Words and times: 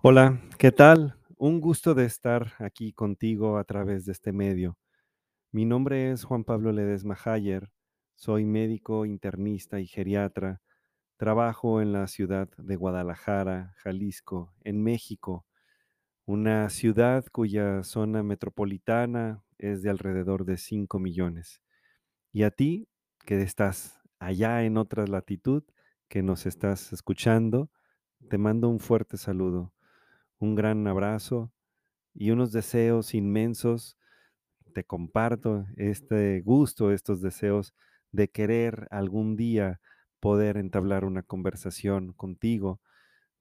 Hola, 0.00 0.40
¿qué 0.58 0.70
tal? 0.70 1.16
Un 1.38 1.60
gusto 1.60 1.92
de 1.92 2.04
estar 2.04 2.52
aquí 2.60 2.92
contigo 2.92 3.58
a 3.58 3.64
través 3.64 4.04
de 4.04 4.12
este 4.12 4.32
medio. 4.32 4.78
Mi 5.50 5.64
nombre 5.64 6.12
es 6.12 6.22
Juan 6.22 6.44
Pablo 6.44 6.70
Ledesma 6.70 7.18
Hayer, 7.24 7.72
soy 8.14 8.44
médico 8.44 9.06
internista 9.06 9.80
y 9.80 9.88
geriatra. 9.88 10.62
Trabajo 11.16 11.82
en 11.82 11.92
la 11.92 12.06
ciudad 12.06 12.48
de 12.58 12.76
Guadalajara, 12.76 13.74
Jalisco, 13.78 14.54
en 14.62 14.84
México, 14.84 15.46
una 16.26 16.70
ciudad 16.70 17.24
cuya 17.32 17.82
zona 17.82 18.22
metropolitana 18.22 19.42
es 19.58 19.82
de 19.82 19.90
alrededor 19.90 20.44
de 20.44 20.58
5 20.58 21.00
millones. 21.00 21.60
Y 22.32 22.44
a 22.44 22.52
ti, 22.52 22.88
que 23.26 23.42
estás 23.42 24.00
allá 24.20 24.62
en 24.62 24.76
otra 24.76 25.08
latitud, 25.08 25.64
que 26.08 26.22
nos 26.22 26.46
estás 26.46 26.92
escuchando, 26.92 27.72
te 28.30 28.38
mando 28.38 28.68
un 28.68 28.78
fuerte 28.78 29.16
saludo, 29.16 29.72
un 30.38 30.54
gran 30.54 30.86
abrazo 30.86 31.52
y 32.14 32.30
unos 32.30 32.52
deseos 32.52 33.14
inmensos. 33.14 33.96
Te 34.74 34.84
comparto 34.84 35.66
este 35.76 36.40
gusto, 36.42 36.92
estos 36.92 37.22
deseos 37.22 37.74
de 38.12 38.28
querer 38.28 38.88
algún 38.90 39.36
día 39.36 39.80
poder 40.20 40.56
entablar 40.56 41.04
una 41.04 41.22
conversación 41.22 42.12
contigo, 42.12 42.80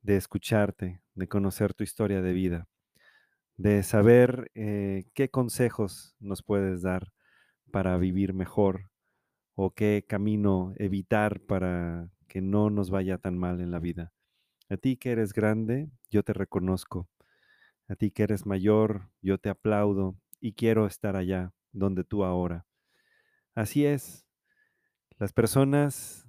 de 0.02 0.18
escucharte, 0.18 1.02
de 1.16 1.28
conocer 1.28 1.74
tu 1.74 1.84
historia 1.84 2.22
de 2.22 2.34
vida, 2.34 2.68
de 3.58 3.84
saber 3.84 4.52
eh, 4.56 5.06
qué 5.14 5.30
consejos 5.30 6.16
nos 6.20 6.44
puedes 6.44 6.82
dar 6.84 7.14
para 7.72 7.98
vivir 7.98 8.34
mejor 8.34 8.92
o 9.56 9.72
qué 9.72 10.06
camino 10.08 10.74
evitar 10.78 11.42
para 11.42 12.10
que 12.28 12.42
no 12.42 12.70
nos 12.70 12.90
vaya 12.92 13.18
tan 13.18 13.38
mal 13.38 13.60
en 13.62 13.72
la 13.72 13.80
vida. 13.80 14.14
A 14.70 14.78
ti 14.78 14.98
que 14.98 15.12
eres 15.12 15.34
grande, 15.34 15.90
yo 16.10 16.24
te 16.24 16.34
reconozco. 16.34 17.08
A 17.88 17.96
ti 17.96 18.12
que 18.12 18.24
eres 18.24 18.46
mayor, 18.46 19.10
yo 19.22 19.38
te 19.38 19.50
aplaudo 19.50 20.18
y 20.42 20.54
quiero 20.54 20.86
estar 20.88 21.16
allá 21.16 21.54
donde 21.72 22.04
tú 22.04 22.26
ahora. 22.26 22.66
Así 23.56 23.86
es, 23.86 24.26
las 25.18 25.32
personas, 25.32 26.28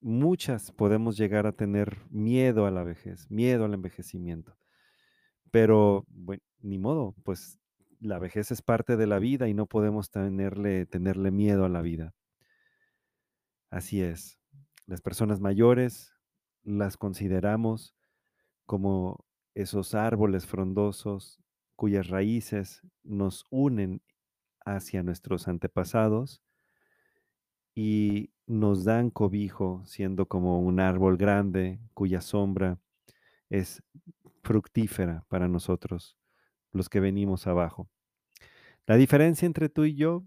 muchas 0.00 0.72
podemos 0.72 1.16
llegar 1.16 1.46
a 1.46 1.52
tener 1.52 1.98
miedo 2.10 2.66
a 2.66 2.70
la 2.70 2.84
vejez, 2.84 3.30
miedo 3.30 3.66
al 3.66 3.74
envejecimiento. 3.74 4.56
Pero, 5.50 6.04
bueno, 6.08 6.42
ni 6.60 6.78
modo, 6.78 7.14
pues 7.22 7.58
la 8.00 8.18
vejez 8.18 8.50
es 8.50 8.62
parte 8.62 8.96
de 8.96 9.06
la 9.06 9.18
vida 9.18 9.48
y 9.48 9.54
no 9.54 9.66
podemos 9.66 10.10
tenerle, 10.10 10.86
tenerle 10.86 11.30
miedo 11.30 11.64
a 11.64 11.68
la 11.68 11.82
vida. 11.82 12.14
Así 13.70 14.02
es, 14.02 14.38
las 14.86 15.00
personas 15.00 15.40
mayores 15.40 16.13
las 16.64 16.96
consideramos 16.96 17.94
como 18.66 19.24
esos 19.54 19.94
árboles 19.94 20.46
frondosos 20.46 21.38
cuyas 21.76 22.08
raíces 22.08 22.82
nos 23.02 23.44
unen 23.50 24.02
hacia 24.64 25.02
nuestros 25.02 25.48
antepasados 25.48 26.42
y 27.74 28.30
nos 28.46 28.84
dan 28.84 29.10
cobijo 29.10 29.82
siendo 29.84 30.26
como 30.26 30.60
un 30.60 30.80
árbol 30.80 31.16
grande 31.16 31.80
cuya 31.92 32.20
sombra 32.20 32.78
es 33.50 33.82
fructífera 34.42 35.24
para 35.28 35.48
nosotros, 35.48 36.16
los 36.72 36.88
que 36.88 37.00
venimos 37.00 37.46
abajo. 37.46 37.88
La 38.86 38.96
diferencia 38.96 39.46
entre 39.46 39.68
tú 39.68 39.84
y 39.84 39.94
yo 39.94 40.24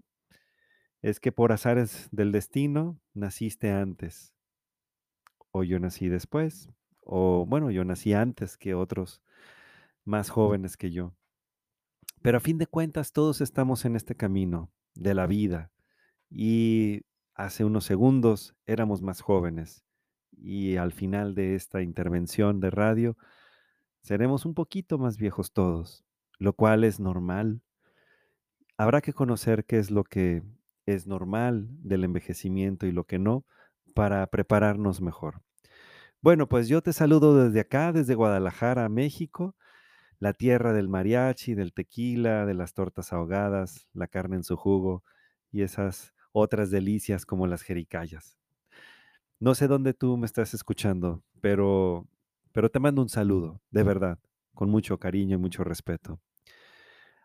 es 1.01 1.19
que 1.19 1.31
por 1.31 1.51
azares 1.51 2.09
del 2.11 2.31
destino 2.31 2.99
naciste 3.13 3.71
antes, 3.71 4.33
o 5.51 5.63
yo 5.63 5.79
nací 5.79 6.07
después, 6.09 6.69
o 7.01 7.45
bueno, 7.47 7.71
yo 7.71 7.83
nací 7.83 8.13
antes 8.13 8.57
que 8.57 8.73
otros 8.73 9.21
más 10.05 10.29
jóvenes 10.29 10.77
que 10.77 10.91
yo. 10.91 11.13
Pero 12.21 12.37
a 12.37 12.41
fin 12.41 12.57
de 12.57 12.67
cuentas 12.67 13.13
todos 13.13 13.41
estamos 13.41 13.85
en 13.85 13.95
este 13.95 14.15
camino 14.15 14.71
de 14.95 15.13
la 15.13 15.27
vida 15.27 15.71
y 16.29 17.01
hace 17.35 17.63
unos 17.63 17.85
segundos 17.85 18.55
éramos 18.65 19.01
más 19.01 19.21
jóvenes 19.21 19.85
y 20.31 20.77
al 20.77 20.91
final 20.91 21.35
de 21.35 21.55
esta 21.55 21.81
intervención 21.81 22.59
de 22.59 22.69
radio 22.69 23.17
seremos 24.01 24.45
un 24.45 24.53
poquito 24.53 24.97
más 24.97 25.17
viejos 25.17 25.51
todos, 25.51 26.05
lo 26.39 26.53
cual 26.53 26.83
es 26.83 26.99
normal. 26.99 27.61
Habrá 28.77 29.01
que 29.01 29.13
conocer 29.13 29.65
qué 29.65 29.79
es 29.79 29.91
lo 29.91 30.03
que 30.03 30.43
es 30.85 31.07
normal 31.07 31.67
del 31.69 32.03
envejecimiento 32.03 32.85
y 32.87 32.91
lo 32.91 33.05
que 33.05 33.19
no 33.19 33.45
para 33.97 34.27
prepararnos 34.27 35.01
mejor. 35.01 35.41
Bueno, 36.21 36.47
pues 36.47 36.67
yo 36.67 36.83
te 36.83 36.93
saludo 36.93 37.43
desde 37.43 37.61
acá, 37.61 37.91
desde 37.91 38.13
Guadalajara, 38.13 38.87
México, 38.89 39.55
la 40.19 40.33
tierra 40.33 40.71
del 40.71 40.87
mariachi, 40.87 41.55
del 41.55 41.73
tequila, 41.73 42.45
de 42.45 42.53
las 42.53 42.75
tortas 42.75 43.11
ahogadas, 43.11 43.89
la 43.93 44.05
carne 44.05 44.35
en 44.35 44.43
su 44.43 44.55
jugo 44.55 45.03
y 45.51 45.63
esas 45.63 46.13
otras 46.31 46.69
delicias 46.69 47.25
como 47.25 47.47
las 47.47 47.63
jericayas. 47.63 48.37
No 49.39 49.55
sé 49.55 49.67
dónde 49.67 49.95
tú 49.95 50.15
me 50.15 50.27
estás 50.27 50.53
escuchando, 50.53 51.23
pero, 51.41 52.07
pero 52.51 52.69
te 52.69 52.79
mando 52.79 53.01
un 53.01 53.09
saludo, 53.09 53.61
de 53.71 53.81
verdad, 53.81 54.19
con 54.53 54.69
mucho 54.69 54.99
cariño 54.99 55.37
y 55.37 55.39
mucho 55.39 55.63
respeto. 55.63 56.19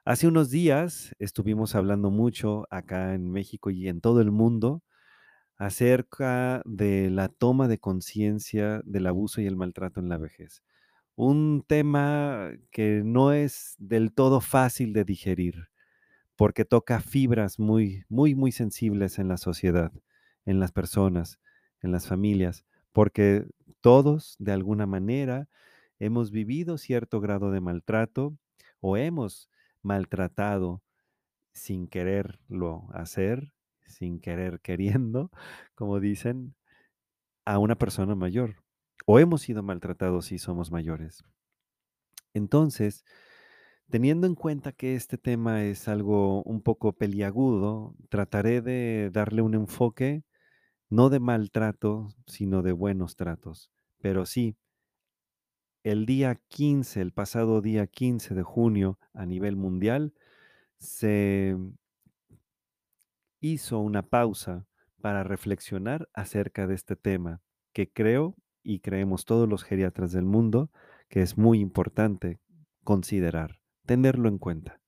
Hace 0.06 0.27
unos 0.27 0.49
días 0.49 1.15
estuvimos 1.19 1.75
hablando 1.75 2.11
mucho 2.11 2.66
acá 2.71 3.12
en 3.12 3.31
México 3.31 3.69
y 3.69 3.88
en 3.88 4.00
todo 4.00 4.22
el 4.22 4.31
mundo 4.31 4.82
acerca 5.62 6.61
de 6.65 7.09
la 7.09 7.28
toma 7.28 7.69
de 7.69 7.78
conciencia 7.78 8.83
del 8.84 9.06
abuso 9.06 9.41
y 9.41 9.47
el 9.47 9.55
maltrato 9.55 10.00
en 10.00 10.09
la 10.09 10.19
vejez. 10.19 10.65
Un 11.15 11.65
tema 11.65 12.50
que 12.73 13.03
no 13.05 13.33
es 13.33 13.77
del 13.78 14.12
todo 14.12 14.41
fácil 14.41 14.93
de 14.93 15.05
digerir, 15.05 15.69
porque 16.34 16.65
toca 16.65 16.99
fibras 17.00 17.61
muy, 17.61 18.05
muy, 18.09 18.34
muy 18.34 18.50
sensibles 18.50 19.21
en 19.21 19.28
la 19.28 19.37
sociedad, 19.37 19.93
en 20.47 20.59
las 20.59 20.73
personas, 20.73 21.39
en 21.81 21.93
las 21.93 22.09
familias, 22.09 22.65
porque 22.91 23.47
todos, 23.81 24.34
de 24.41 24.50
alguna 24.50 24.87
manera, 24.87 25.49
hemos 26.00 26.33
vivido 26.33 26.77
cierto 26.77 27.21
grado 27.21 27.53
de 27.53 27.61
maltrato 27.61 28.37
o 28.81 28.97
hemos 28.97 29.49
maltratado 29.81 30.83
sin 31.53 31.87
quererlo 31.87 32.89
hacer, 32.94 33.53
sin 33.87 34.20
querer 34.20 34.60
queriendo, 34.60 35.31
como 35.75 36.00
dicen, 36.00 36.54
a 37.44 37.59
una 37.59 37.76
persona 37.76 38.15
mayor. 38.15 38.56
O 39.06 39.19
hemos 39.19 39.43
sido 39.43 39.62
maltratados 39.62 40.26
si 40.26 40.38
somos 40.38 40.70
mayores. 40.70 41.25
Entonces, 42.34 43.04
teniendo 43.91 44.26
en 44.26 44.34
cuenta 44.34 44.72
que 44.72 44.94
este 44.94 45.19
tema 45.19 45.65
es 45.65 45.88
algo 45.88 46.43
un 46.44 46.62
poco 46.62 46.93
peliagudo, 46.93 47.94
trataré 48.09 48.62
de 48.62 49.10
darle 49.12 49.43
un 49.43 49.54
enfoque 49.54 50.25
no 50.93 51.09
de 51.09 51.20
maltrato, 51.20 52.09
sino 52.26 52.62
de 52.62 52.72
buenos 52.72 53.16
tratos. 53.16 53.70
Pero 53.99 54.26
sí, 54.26 54.56
el 55.84 56.06
día 56.06 56.41
15, 56.49 57.00
el 57.00 57.12
pasado 57.12 57.62
día 57.62 57.87
15 57.87 58.34
de 58.34 58.43
junio 58.43 58.99
a 59.14 59.25
nivel 59.25 59.56
mundial, 59.56 60.12
se 60.78 61.56
hizo 63.42 63.80
una 63.80 64.03
pausa 64.03 64.66
para 65.03 65.25
reflexionar 65.25 66.08
acerca 66.14 66.66
de 66.66 66.75
este 66.75 66.97
tema 66.97 67.42
que 67.75 67.91
creo 67.91 68.36
y 68.62 68.78
creemos 68.78 69.25
todos 69.25 69.48
los 69.48 69.64
geriatras 69.64 70.12
del 70.12 70.25
mundo 70.25 70.70
que 71.08 71.20
es 71.22 71.36
muy 71.36 71.58
importante 71.58 72.41
considerar, 72.84 73.60
tenerlo 73.84 74.28
en 74.28 74.38
cuenta. 74.38 74.81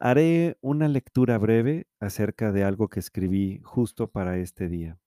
Haré 0.00 0.58
una 0.60 0.88
lectura 0.88 1.38
breve 1.38 1.86
acerca 2.00 2.50
de 2.50 2.64
algo 2.64 2.88
que 2.88 2.98
escribí 3.00 3.60
justo 3.62 4.10
para 4.10 4.36
este 4.38 4.68
día. 4.68 4.98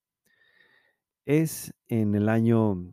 Es 1.25 1.75
en 1.87 2.15
el 2.15 2.29
año 2.29 2.89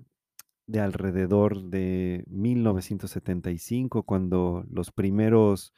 de 0.67 0.81
alrededor 0.81 1.63
de 1.63 2.25
1975 2.27 4.03
cuando 4.03 4.65
los 4.69 4.91
primeros 4.91 5.73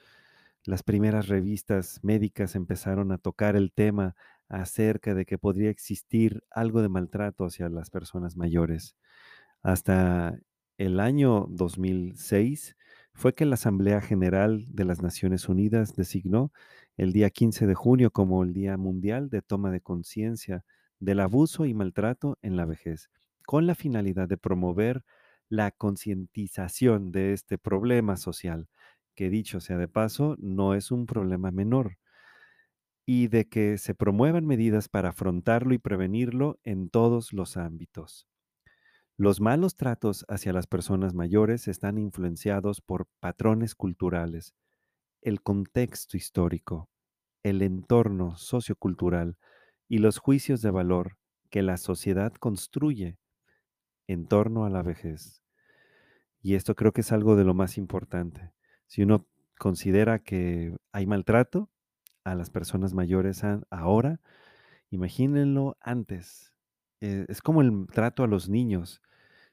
las 0.66 0.82
primeras 0.82 1.28
revistas 1.28 2.00
médicas 2.02 2.56
empezaron 2.56 3.12
a 3.12 3.18
tocar 3.18 3.56
el 3.56 3.72
tema 3.72 4.16
acerca 4.48 5.14
de 5.14 5.24
que 5.24 5.38
podría 5.38 5.70
existir 5.70 6.42
algo 6.50 6.82
de 6.82 6.88
maltrato 6.88 7.44
hacia 7.44 7.68
las 7.68 7.90
personas 7.90 8.36
mayores. 8.36 8.96
Hasta 9.62 10.38
el 10.76 11.00
año 11.00 11.46
2006 11.50 12.76
fue 13.14 13.34
que 13.34 13.46
la 13.46 13.54
Asamblea 13.54 14.00
General 14.00 14.66
de 14.68 14.84
las 14.84 15.02
Naciones 15.02 15.48
Unidas 15.48 15.94
designó 15.94 16.52
el 16.96 17.12
día 17.12 17.30
15 17.30 17.66
de 17.66 17.74
junio 17.74 18.10
como 18.10 18.42
el 18.42 18.52
Día 18.52 18.76
Mundial 18.76 19.30
de 19.30 19.42
Toma 19.42 19.70
de 19.70 19.80
Conciencia 19.80 20.64
del 20.98 21.20
Abuso 21.20 21.64
y 21.64 21.74
Maltrato 21.74 22.38
en 22.42 22.56
la 22.56 22.64
Vejez, 22.64 23.08
con 23.46 23.66
la 23.66 23.74
finalidad 23.74 24.28
de 24.28 24.36
promover 24.36 25.04
la 25.48 25.70
concientización 25.70 27.12
de 27.12 27.32
este 27.32 27.56
problema 27.56 28.16
social 28.16 28.68
que 29.16 29.30
dicho 29.30 29.60
sea 29.60 29.78
de 29.78 29.88
paso, 29.88 30.36
no 30.38 30.74
es 30.74 30.92
un 30.92 31.06
problema 31.06 31.50
menor, 31.50 31.98
y 33.06 33.28
de 33.28 33.48
que 33.48 33.78
se 33.78 33.94
promuevan 33.94 34.46
medidas 34.46 34.88
para 34.88 35.10
afrontarlo 35.10 35.74
y 35.74 35.78
prevenirlo 35.78 36.58
en 36.64 36.90
todos 36.90 37.32
los 37.32 37.56
ámbitos. 37.56 38.28
Los 39.16 39.40
malos 39.40 39.76
tratos 39.76 40.26
hacia 40.28 40.52
las 40.52 40.66
personas 40.66 41.14
mayores 41.14 41.68
están 41.68 41.98
influenciados 41.98 42.80
por 42.80 43.06
patrones 43.20 43.74
culturales, 43.74 44.54
el 45.22 45.42
contexto 45.42 46.16
histórico, 46.16 46.90
el 47.42 47.62
entorno 47.62 48.36
sociocultural 48.36 49.38
y 49.88 49.98
los 49.98 50.18
juicios 50.18 50.62
de 50.62 50.70
valor 50.70 51.18
que 51.50 51.62
la 51.62 51.78
sociedad 51.78 52.32
construye 52.34 53.18
en 54.08 54.26
torno 54.28 54.64
a 54.64 54.70
la 54.70 54.82
vejez. 54.82 55.42
Y 56.40 56.54
esto 56.54 56.74
creo 56.74 56.92
que 56.92 57.02
es 57.02 57.12
algo 57.12 57.36
de 57.36 57.44
lo 57.44 57.54
más 57.54 57.78
importante. 57.78 58.52
Si 58.86 59.02
uno 59.02 59.26
considera 59.58 60.18
que 60.20 60.76
hay 60.92 61.06
maltrato 61.06 61.70
a 62.24 62.34
las 62.34 62.50
personas 62.50 62.94
mayores 62.94 63.42
ahora, 63.70 64.20
imagínenlo 64.90 65.76
antes. 65.80 66.52
Eh, 67.00 67.26
es 67.28 67.42
como 67.42 67.62
el 67.62 67.86
trato 67.92 68.24
a 68.24 68.26
los 68.26 68.48
niños. 68.48 69.02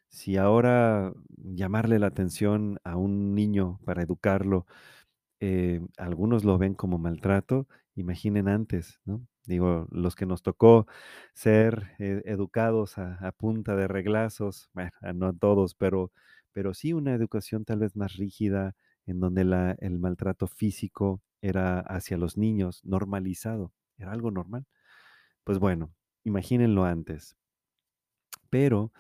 Si 0.10 0.38
ahora 0.38 1.14
llamarle 1.38 2.00
la 2.00 2.08
atención 2.08 2.80
a 2.84 2.98
un 2.98 3.36
niño 3.36 3.80
para 3.86 4.04
educarlo, 4.04 4.66
eh, 5.40 5.82
algunos 5.98 6.46
lo 6.46 6.58
ven 6.58 6.74
como 6.76 6.98
maltrato, 7.00 7.68
imaginen 7.96 8.48
antes, 8.48 9.02
¿no? 9.06 9.28
Digo, 9.46 9.88
los 9.92 10.16
que 10.16 10.26
nos 10.26 10.42
tocó 10.42 10.88
ser 11.34 11.92
eh, 12.00 12.22
educados 12.26 12.98
a, 12.98 13.16
a, 13.16 13.32
punta 13.34 13.76
de 13.76 13.88
reglazos, 13.90 14.70
bueno, 14.74 14.92
no 15.16 15.28
a 15.28 15.34
todos, 15.34 15.76
pero, 15.76 16.12
pero 16.54 16.74
sí 16.74 16.94
una 16.94 17.14
educación 17.14 17.66
tal 17.66 17.80
vez 17.80 17.96
más 17.98 18.14
rígida, 18.16 18.76
en 19.06 19.20
donde 19.20 19.42
el 19.80 20.00
maltrato 20.00 20.48
físico 20.48 21.22
era 21.42 21.80
hacia 21.80 22.18
los 22.18 22.38
niños 22.38 22.82
normalizado, 22.84 23.74
era 23.98 24.12
algo 24.12 24.32
normal. 24.32 24.66
Pues 25.44 25.60
bueno, 25.60 25.94
imagínenlo 26.24 26.86
antes. 26.86 27.36
Pero 28.50 28.92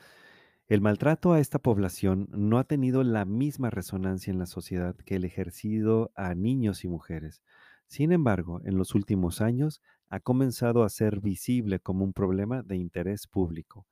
el 0.67 0.81
maltrato 0.81 1.33
a 1.33 1.39
esta 1.39 1.59
población 1.59 2.27
no 2.31 2.57
ha 2.57 2.63
tenido 2.63 3.03
la 3.03 3.25
misma 3.25 3.69
resonancia 3.69 4.31
en 4.31 4.39
la 4.39 4.45
sociedad 4.45 4.95
que 4.95 5.15
el 5.15 5.25
ejercido 5.25 6.11
a 6.15 6.33
niños 6.35 6.83
y 6.83 6.87
mujeres. 6.87 7.43
Sin 7.85 8.11
embargo, 8.11 8.61
en 8.63 8.77
los 8.77 8.95
últimos 8.95 9.41
años 9.41 9.81
ha 10.09 10.19
comenzado 10.19 10.83
a 10.83 10.89
ser 10.89 11.19
visible 11.19 11.79
como 11.79 12.03
un 12.03 12.13
problema 12.13 12.63
de 12.63 12.77
interés 12.77 13.27
público. 13.27 13.87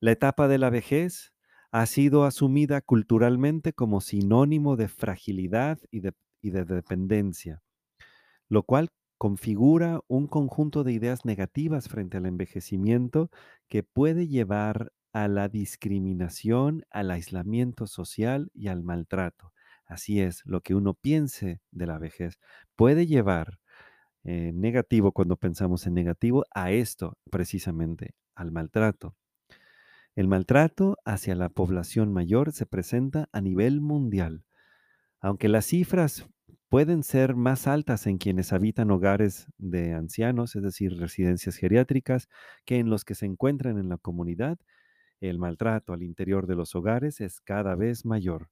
La 0.00 0.12
etapa 0.12 0.48
de 0.48 0.58
la 0.58 0.70
vejez 0.70 1.31
ha 1.72 1.86
sido 1.86 2.24
asumida 2.24 2.82
culturalmente 2.82 3.72
como 3.72 4.02
sinónimo 4.02 4.76
de 4.76 4.88
fragilidad 4.88 5.78
y 5.90 6.00
de, 6.00 6.12
dependencia, 6.42 7.62
lo 8.48 8.62
cual 8.62 8.90
configura 9.16 10.00
un 10.06 10.26
conjunto 10.26 10.84
de 10.84 10.92
ideas 10.92 11.24
negativas 11.24 11.88
frente 11.88 12.18
al 12.18 12.26
envejecimiento 12.26 13.30
que 13.68 13.82
puede 13.82 14.28
llevar 14.28 14.92
a 15.14 15.28
la 15.28 15.48
discriminación, 15.48 16.84
al 16.90 17.10
aislamiento 17.10 17.86
social 17.86 18.50
y 18.52 18.68
al 18.68 18.82
maltrato. 18.82 19.52
Así 19.86 20.20
es, 20.20 20.42
lo 20.44 20.60
que 20.60 20.74
uno 20.74 20.94
piense 20.94 21.60
de 21.70 21.86
la 21.86 21.98
vejez 21.98 22.38
puede 22.76 23.06
llevar 23.06 23.58
eh, 24.24 24.52
negativo 24.54 25.12
cuando 25.12 25.36
pensamos 25.36 25.86
en 25.86 25.94
negativo 25.94 26.44
a 26.54 26.70
esto 26.70 27.16
precisamente, 27.30 28.14
al 28.34 28.52
maltrato. 28.52 29.16
El 30.14 30.28
maltrato 30.28 30.98
hacia 31.06 31.34
la 31.34 31.48
población 31.48 32.12
mayor 32.12 32.52
se 32.52 32.66
presenta 32.66 33.30
a 33.32 33.40
nivel 33.40 33.80
mundial. 33.80 34.44
Aunque 35.20 35.48
las 35.48 35.64
cifras 35.64 36.26
pueden 36.68 37.02
ser 37.02 37.34
más 37.34 37.66
altas 37.66 38.06
en 38.06 38.18
quienes 38.18 38.52
habitan 38.52 38.90
hogares 38.90 39.46
de 39.56 39.94
ancianos, 39.94 40.54
es 40.54 40.62
decir, 40.62 40.98
residencias 40.98 41.56
geriátricas, 41.56 42.28
que 42.66 42.78
en 42.78 42.90
los 42.90 43.04
que 43.06 43.14
se 43.14 43.24
encuentran 43.24 43.78
en 43.78 43.88
la 43.88 43.96
comunidad, 43.96 44.58
el 45.20 45.38
maltrato 45.38 45.94
al 45.94 46.02
interior 46.02 46.46
de 46.46 46.56
los 46.56 46.74
hogares 46.74 47.20
es 47.22 47.40
cada 47.40 47.74
vez 47.74 48.04
mayor. 48.04 48.50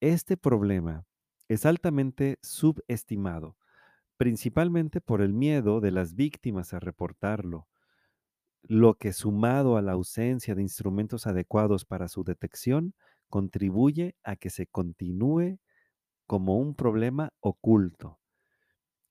Este 0.00 0.38
problema 0.38 1.04
es 1.48 1.66
altamente 1.66 2.38
subestimado, 2.40 3.56
principalmente 4.16 5.00
por 5.02 5.20
el 5.20 5.34
miedo 5.34 5.80
de 5.80 5.90
las 5.90 6.14
víctimas 6.14 6.72
a 6.72 6.80
reportarlo, 6.80 7.66
lo 8.62 8.94
que 8.94 9.12
sumado 9.12 9.76
a 9.76 9.82
la 9.82 9.92
ausencia 9.92 10.54
de 10.54 10.62
instrumentos 10.62 11.26
adecuados 11.26 11.84
para 11.84 12.08
su 12.08 12.24
detección, 12.24 12.94
contribuye 13.28 14.16
a 14.24 14.36
que 14.36 14.50
se 14.50 14.66
continúe 14.66 15.58
como 16.26 16.58
un 16.58 16.74
problema 16.74 17.32
oculto. 17.40 18.20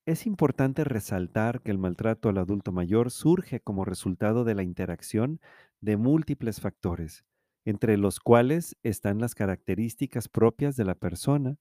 Es 0.05 0.25
importante 0.25 0.83
resaltar 0.85 1.61
que 1.61 1.71
el 1.71 1.77
maltrato 1.77 2.29
al 2.29 2.37
adulto 2.37 2.71
mayor 2.71 3.11
surge 3.11 3.59
como 3.59 3.83
resultado 3.83 4.45
de 4.45 4.55
la 4.55 4.63
interacción 4.63 5.41
de 5.81 5.97
múltiples 5.97 6.61
factores, 6.61 7.25
entre 7.65 7.97
los 7.97 8.19
cuales 8.19 8.77
están 8.83 9.19
las 9.19 9.35
características 9.35 10.29
propias 10.29 10.77
de 10.77 10.85
la 10.85 10.95
persona 10.95 11.57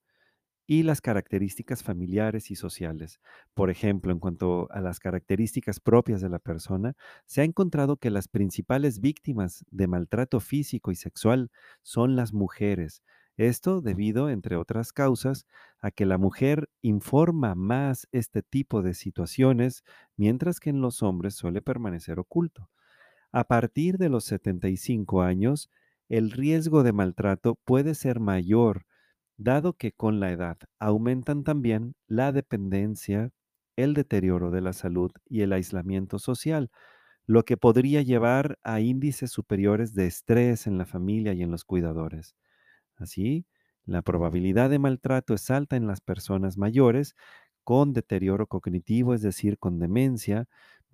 y 0.67 0.83
las 0.83 1.01
características 1.01 1.81
familiares 1.81 2.51
y 2.51 2.55
sociales. 2.55 3.19
Por 3.55 3.69
ejemplo, 3.71 4.11
en 4.11 4.19
cuanto 4.19 4.67
a 4.71 4.81
las 4.81 4.99
características 4.99 5.79
propias 5.79 6.21
de 6.21 6.29
la 6.29 6.39
persona, 6.39 6.95
se 7.25 7.41
ha 7.41 7.45
encontrado 7.45 7.97
que 7.97 8.11
las 8.11 8.27
principales 8.27 8.99
víctimas 8.99 9.65
de 9.71 9.87
maltrato 9.87 10.39
físico 10.39 10.91
y 10.91 10.95
sexual 10.95 11.49
son 11.81 12.15
las 12.15 12.33
mujeres, 12.33 13.01
esto 13.37 13.81
debido, 13.81 14.29
entre 14.31 14.55
otras 14.55 14.91
causas, 14.91 15.45
a 15.79 15.91
que 15.91 16.05
la 16.07 16.17
mujer 16.17 16.69
informa 16.81 17.53
más 17.53 18.07
este 18.11 18.41
tipo 18.41 18.81
de 18.81 18.95
situaciones, 18.95 19.83
mientras 20.15 20.59
que 20.59 20.71
en 20.71 20.81
los 20.81 21.03
hombres 21.03 21.35
suele 21.35 21.61
permanecer 21.61 22.19
oculto. 22.19 22.69
A 23.31 23.45
partir 23.45 23.97
de 23.97 24.09
los 24.09 24.25
75 24.25 25.21
años, 25.21 25.69
el 26.09 26.31
riesgo 26.31 26.83
de 26.83 26.93
maltrato 26.93 27.55
puede 27.55 27.95
ser 27.95 28.19
mayor, 28.19 28.85
dado 29.37 29.73
que 29.73 29.91
con 29.93 30.19
la 30.19 30.31
edad 30.31 30.57
aumentan 30.79 31.43
también 31.43 31.95
la 32.07 32.31
dependencia, 32.31 33.31
el 33.75 33.93
deterioro 33.93 34.51
de 34.51 34.61
la 34.61 34.73
salud 34.73 35.11
y 35.25 35.41
el 35.41 35.53
aislamiento 35.53 36.19
social, 36.19 36.71
lo 37.27 37.43
que 37.45 37.57
podría 37.57 38.01
llevar 38.03 38.59
a 38.63 38.81
índices 38.81 39.31
superiores 39.31 39.93
de 39.95 40.07
estrés 40.07 40.67
en 40.67 40.77
la 40.77 40.85
familia 40.85 41.33
y 41.33 41.43
en 41.43 41.51
los 41.51 41.65
cuidadores. 41.65 42.35
Así, 42.95 43.45
la 43.85 44.01
probabilidad 44.01 44.69
de 44.69 44.79
maltrato 44.79 45.33
es 45.33 45.49
alta 45.51 45.75
en 45.77 45.87
las 45.87 46.01
personas 46.01 46.57
mayores 46.57 47.15
con 47.63 47.93
deterioro 47.93 48.47
cognitivo, 48.47 49.13
es 49.13 49.21
decir, 49.21 49.57
con 49.59 49.79
demencia, 49.79 50.47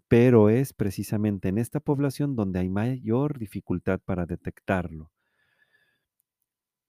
pero 0.08 0.50
es 0.50 0.74
precisamente 0.74 1.50
en 1.50 1.58
esta 1.60 1.80
población 1.82 2.36
donde 2.36 2.60
hay 2.60 2.70
mayor 2.70 3.40
dificultad 3.40 4.00
para 4.06 4.26
detectarlo. 4.28 5.12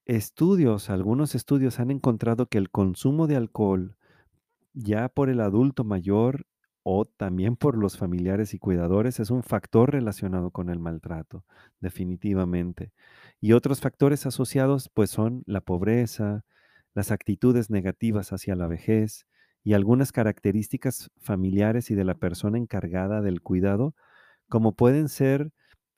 Estudios, 0.06 0.90
algunos 0.90 1.34
estudios 1.34 1.80
han 1.80 1.90
encontrado 1.90 2.46
que 2.46 2.58
el 2.58 2.70
consumo 2.70 3.26
de 3.26 3.36
alcohol 3.36 3.96
ya 4.74 5.08
por 5.08 5.30
el 5.30 5.40
adulto 5.40 5.84
mayor 5.84 6.46
o 6.82 7.06
también 7.06 7.56
por 7.56 7.78
los 7.78 7.96
familiares 7.96 8.54
y 8.54 8.58
cuidadores 8.58 9.20
es 9.20 9.30
un 9.30 9.42
factor 9.42 9.92
relacionado 9.92 10.50
con 10.50 10.68
el 10.68 10.78
maltrato, 10.78 11.44
definitivamente. 11.80 12.92
Y 13.40 13.52
otros 13.52 13.80
factores 13.80 14.26
asociados 14.26 14.90
pues 14.90 15.10
son 15.10 15.42
la 15.46 15.62
pobreza, 15.62 16.44
las 16.94 17.10
actitudes 17.10 17.70
negativas 17.70 18.32
hacia 18.32 18.56
la 18.56 18.66
vejez 18.66 19.26
y 19.62 19.72
algunas 19.72 20.12
características 20.12 21.10
familiares 21.18 21.90
y 21.90 21.94
de 21.94 22.04
la 22.04 22.14
persona 22.14 22.58
encargada 22.58 23.22
del 23.22 23.40
cuidado, 23.40 23.94
como 24.48 24.74
pueden 24.74 25.08
ser 25.08 25.52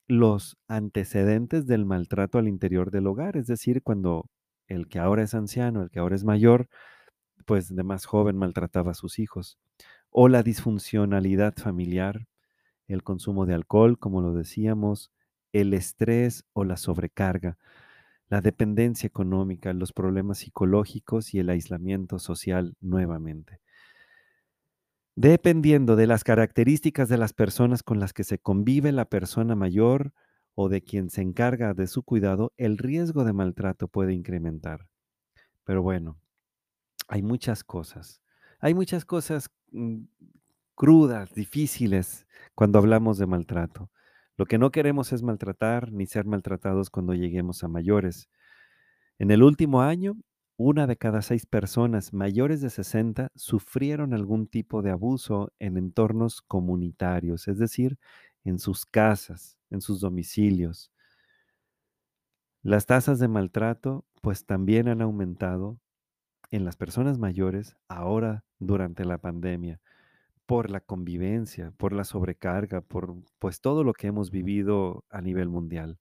los 0.08 0.56
antecedentes 0.68 1.66
del 1.66 1.84
maltrato 1.84 2.38
al 2.38 2.48
interior 2.48 2.90
del 2.90 3.06
hogar, 3.06 3.36
es 3.36 3.46
decir, 3.46 3.82
cuando 3.82 4.26
el 4.68 4.88
que 4.88 4.98
ahora 4.98 5.22
es 5.22 5.34
anciano, 5.34 5.82
el 5.82 5.90
que 5.90 5.98
ahora 6.00 6.16
es 6.16 6.25
mayor, 6.25 6.68
pues 7.46 7.75
de 7.75 7.82
más 7.84 8.06
joven 8.06 8.36
maltrataba 8.36 8.92
a 8.92 8.94
sus 8.94 9.18
hijos 9.18 9.58
o 10.10 10.28
la 10.28 10.42
disfuncionalidad 10.42 11.54
familiar, 11.56 12.26
el 12.88 13.02
consumo 13.02 13.46
de 13.46 13.54
alcohol, 13.54 13.98
como 13.98 14.20
lo 14.22 14.32
decíamos, 14.34 15.12
el 15.52 15.75
estrés 15.75 16.44
o 16.52 16.64
la 16.64 16.76
sobrecarga, 16.76 17.58
la 18.28 18.40
dependencia 18.40 19.06
económica, 19.06 19.72
los 19.72 19.92
problemas 19.92 20.38
psicológicos 20.38 21.34
y 21.34 21.40
el 21.40 21.50
aislamiento 21.50 22.18
social 22.18 22.76
nuevamente. 22.80 23.60
Dependiendo 25.16 25.96
de 25.96 26.06
las 26.06 26.25
características 26.25 27.08
de 27.08 27.18
las 27.18 27.32
personas 27.32 27.82
con 27.82 27.99
las 27.99 28.12
que 28.12 28.23
se 28.23 28.38
convive 28.38 28.92
la 28.92 29.06
persona 29.06 29.54
mayor 29.56 30.12
o 30.54 30.68
de 30.68 30.82
quien 30.82 31.11
se 31.11 31.23
encarga 31.23 31.75
de 31.75 31.87
su 31.87 32.02
cuidado, 32.02 32.52
el 32.56 32.78
riesgo 32.78 33.25
de 33.25 33.32
maltrato 33.32 33.88
puede 33.88 34.12
incrementar. 34.12 34.87
Pero 35.64 35.82
bueno, 35.82 36.18
hay 37.08 37.23
muchas 37.23 37.64
cosas. 37.64 38.23
Hay 38.61 38.75
muchas 38.75 39.04
cosas 39.04 39.50
Mm, 39.76 40.04
crudas, 40.75 41.35
difíciles 41.35 42.26
cuando 42.54 42.78
hablamos 42.78 43.18
de 43.18 43.26
maltrato. 43.26 43.90
Lo 44.37 44.46
que 44.46 44.58
no 44.58 44.70
queremos 44.70 45.12
es 45.12 45.23
maltratar 45.23 45.92
ni 45.92 46.06
ser 46.06 46.26
maltratados 46.26 46.90
cuando 46.90 47.14
lleguemos 47.14 47.64
a 47.64 47.68
mayores. 47.68 48.30
En 49.18 49.30
el 49.30 49.42
último 49.42 49.82
año, 49.82 50.16
una 50.56 50.86
de 50.86 50.96
cada 50.96 51.22
seis 51.22 51.46
personas 51.46 52.12
mayores 52.12 52.60
de 52.60 52.70
60 52.70 53.30
sufrieron 53.34 54.14
algún 54.14 54.46
tipo 54.46 54.82
de 54.82 54.90
abuso 54.90 55.52
en 55.58 55.76
entornos 55.76 56.42
comunitarios, 56.42 57.48
es 57.48 57.58
decir, 57.58 57.98
en 58.44 58.58
sus 58.58 58.86
casas, 58.86 59.58
en 59.70 59.80
sus 59.80 60.00
domicilios. 60.00 60.90
Las 62.62 62.84
tasas 62.86 63.18
de 63.18 63.28
maltrato, 63.28 64.04
pues 64.22 64.44
también 64.44 64.88
han 64.88 65.00
aumentado 65.00 65.78
en 66.50 66.64
las 66.64 66.76
personas 66.76 67.18
mayores 67.18 67.76
ahora 67.88 68.44
durante 68.58 69.04
la 69.04 69.18
pandemia 69.18 69.80
por 70.46 70.70
la 70.70 70.80
convivencia, 70.80 71.72
por 71.76 71.92
la 71.92 72.04
sobrecarga, 72.04 72.80
por 72.80 73.14
pues 73.38 73.60
todo 73.60 73.84
lo 73.84 73.92
que 73.94 74.08
hemos 74.08 74.30
vivido 74.30 75.04
a 75.10 75.20
nivel 75.22 75.48
mundial. 75.48 75.98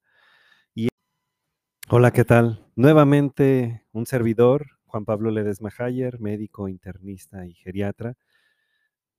Hola, 1.88 2.10
¿qué 2.12 2.26
tal? 2.26 2.66
Nuevamente 2.76 3.84
un 3.92 4.08
servidor, 4.08 4.66
Juan 4.88 5.06
Pablo 5.06 5.30
Ledesma 5.30 5.70
Hayer, 5.78 6.20
médico 6.20 6.68
internista 6.68 7.46
y 7.46 7.54
geriatra, 7.54 8.16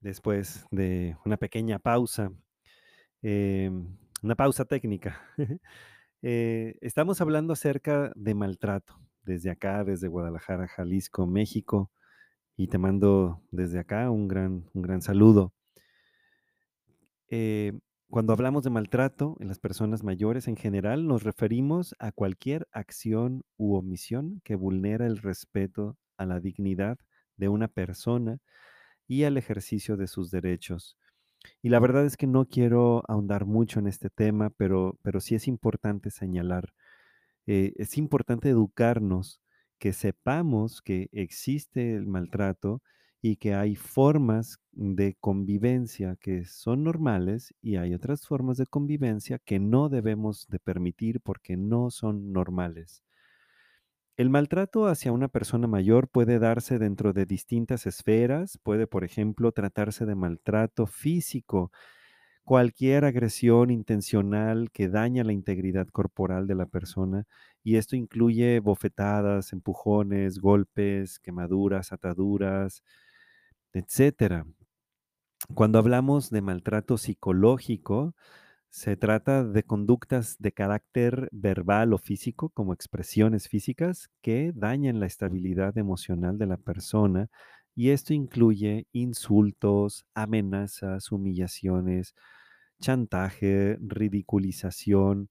después 0.01 0.67
de 0.73 1.17
una 1.25 1.37
pequeña 1.37 1.79
pausa, 1.79 2.33
em, 3.23 3.97
una 4.23 4.35
pausa 4.37 4.65
técnica. 4.65 5.21
Eh, 6.23 6.77
estamos 6.81 7.21
hablando 7.21 7.53
acerca 7.53 8.11
de 8.17 8.35
maltrato 8.35 8.99
desde 9.23 9.51
acá, 9.51 9.85
desde 9.85 10.09
Guadalajara, 10.09 10.67
Jalisco, 10.67 11.27
México, 11.27 11.93
y 12.57 12.69
te 12.69 12.79
mando 12.79 13.43
desde 13.53 13.79
acá 13.79 14.11
un 14.11 14.27
gran, 14.27 14.65
un 14.75 14.83
gran 14.83 15.03
saludo. 15.03 15.53
Eh, 17.29 17.79
cuando 18.09 18.33
hablamos 18.33 18.63
de 18.63 18.71
maltrato 18.71 19.37
en 19.41 19.49
las 19.49 19.59
personas 19.59 20.05
mayores 20.05 20.49
en 20.49 20.57
general, 20.57 21.07
nos 21.07 21.25
referimos 21.25 21.95
a 21.99 22.13
cualquier 22.13 22.69
acción 22.71 23.45
u 23.57 23.75
omisión 23.75 24.41
que 24.45 24.55
vulnera 24.55 25.07
el 25.07 25.19
respeto 25.19 25.97
a 26.17 26.25
la 26.25 26.41
dignidad 26.41 26.99
de 27.37 27.49
una 27.49 27.69
persona 27.69 28.39
y 29.09 29.25
al 29.25 29.37
ejercicio 29.37 29.97
de 29.97 30.07
sus 30.07 30.31
derechos. 30.31 30.97
Y 31.63 31.69
la 31.69 31.81
verdad 31.81 32.05
es 32.07 32.17
que 32.17 32.27
no 32.27 32.47
quiero 32.47 33.03
ahondar 33.09 33.45
mucho 33.45 33.81
en 33.81 33.89
este 33.89 34.11
tema, 34.11 34.51
pero, 34.51 34.99
pero 35.03 35.21
sí 35.21 35.35
es 35.35 35.49
importante 35.49 36.11
señalar, 36.11 36.73
eh, 37.47 37.73
es 37.77 37.99
importante 37.99 38.49
educarnos, 38.51 39.41
que 39.79 39.93
sepamos 39.93 40.81
que 40.81 41.09
existe 41.13 41.95
el 41.95 42.07
maltrato 42.07 42.83
y 43.23 43.37
que 43.37 43.55
hay 43.55 43.77
formas 43.77 44.59
de 44.73 45.17
convivencia 45.21 46.17
que 46.21 46.45
son 46.45 46.85
normales 46.85 47.55
y 47.63 47.77
hay 47.77 47.95
otras 47.95 48.27
formas 48.27 48.57
de 48.59 48.67
convivencia 48.67 49.39
que 49.39 49.59
no 49.59 49.89
debemos 49.89 50.47
de 50.49 50.59
permitir 50.61 51.21
porque 51.21 51.57
no 51.57 51.91
son 51.91 52.33
normales. 52.33 53.03
El 54.17 54.31
maltrato 54.31 54.87
hacia 54.87 55.13
una 55.13 55.29
persona 55.29 55.67
mayor 55.67 56.09
puede 56.09 56.39
darse 56.39 56.79
dentro 56.79 57.13
de 57.13 57.27
distintas 57.27 57.87
esferas, 57.87 58.59
puede, 58.63 58.87
por 58.87 59.05
ejemplo, 59.05 59.53
tratarse 59.53 60.07
de 60.07 60.15
maltrato 60.15 60.87
físico, 60.87 61.71
cualquier 62.45 63.05
agresión 63.05 63.71
intencional 63.71 64.71
que 64.73 64.89
daña 64.89 65.25
la 65.25 65.33
integridad 65.33 65.89
corporal 65.89 66.47
de 66.47 66.55
la 66.57 66.67
persona, 66.67 67.27
y 67.65 67.77
esto 67.77 67.97
incluye 67.97 68.61
bofetadas, 68.61 69.53
empujones, 69.53 70.39
golpes, 70.41 71.19
quemaduras, 71.21 71.93
ataduras, 71.93 72.83
etcétera. 73.77 74.47
Cuando 75.55 75.79
hablamos 75.79 76.31
de 76.31 76.41
maltrato 76.43 76.99
psicológico, 76.99 78.15
se 78.71 78.97
trata 78.97 79.45
de 79.45 79.63
conductas 79.65 80.37
de 80.39 80.53
carácter 80.53 81.29
verbal 81.33 81.93
o 81.95 81.99
físico, 81.99 82.51
como 82.51 82.73
expresiones 82.75 83.49
físicas, 83.49 84.11
que 84.23 84.53
dañan 84.55 85.01
la 85.01 85.07
estabilidad 85.07 85.79
emocional 85.79 86.39
de 86.39 86.47
la 86.47 86.57
persona 86.59 87.29
y 87.75 87.91
esto 87.91 88.15
incluye 88.15 88.87
insultos, 88.93 90.07
amenazas, 90.15 91.13
humillaciones, 91.13 92.15
chantaje, 92.81 93.79
ridiculización, 93.81 95.31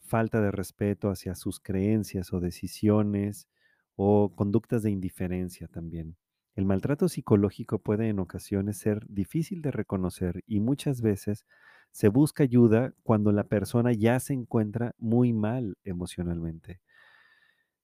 falta 0.00 0.40
de 0.40 0.50
respeto 0.52 1.10
hacia 1.10 1.34
sus 1.36 1.60
creencias 1.60 2.32
o 2.32 2.40
decisiones 2.40 3.48
o 3.96 4.34
conductas 4.36 4.82
de 4.84 4.90
indiferencia 4.90 5.68
también. 5.68 6.16
El 6.54 6.66
maltrato 6.66 7.08
psicológico 7.08 7.80
puede 7.80 8.08
en 8.08 8.20
ocasiones 8.20 8.78
ser 8.78 9.06
difícil 9.08 9.60
de 9.60 9.72
reconocer 9.72 10.42
y 10.46 10.60
muchas 10.60 11.00
veces 11.00 11.46
se 11.90 12.08
busca 12.08 12.44
ayuda 12.44 12.92
cuando 13.02 13.32
la 13.32 13.44
persona 13.44 13.92
ya 13.92 14.20
se 14.20 14.34
encuentra 14.34 14.94
muy 14.98 15.32
mal 15.32 15.76
emocionalmente. 15.84 16.80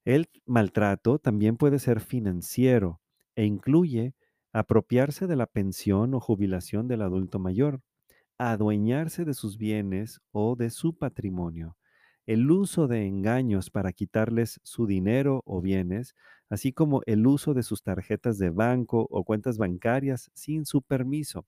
El 0.04 0.30
maltrato 0.46 1.18
también 1.18 1.56
puede 1.56 1.78
ser 1.78 2.00
financiero 2.00 3.00
e 3.34 3.44
incluye 3.44 4.14
apropiarse 4.52 5.26
de 5.26 5.36
la 5.36 5.46
pensión 5.46 6.14
o 6.14 6.20
jubilación 6.20 6.88
del 6.88 7.02
adulto 7.02 7.38
mayor, 7.38 7.80
adueñarse 8.38 9.24
de 9.24 9.34
sus 9.34 9.58
bienes 9.58 10.20
o 10.32 10.56
de 10.56 10.70
su 10.70 10.96
patrimonio, 10.96 11.76
el 12.32 12.50
uso 12.50 12.88
de 12.88 13.06
engaños 13.06 13.70
para 13.70 13.92
quitarles 13.92 14.60
su 14.62 14.86
dinero 14.86 15.42
o 15.46 15.60
bienes, 15.60 16.14
así 16.48 16.72
como 16.72 17.02
el 17.06 17.26
uso 17.26 17.54
de 17.54 17.62
sus 17.62 17.82
tarjetas 17.82 18.38
de 18.38 18.50
banco 18.50 19.06
o 19.10 19.24
cuentas 19.24 19.58
bancarias 19.58 20.30
sin 20.34 20.64
su 20.66 20.82
permiso, 20.82 21.46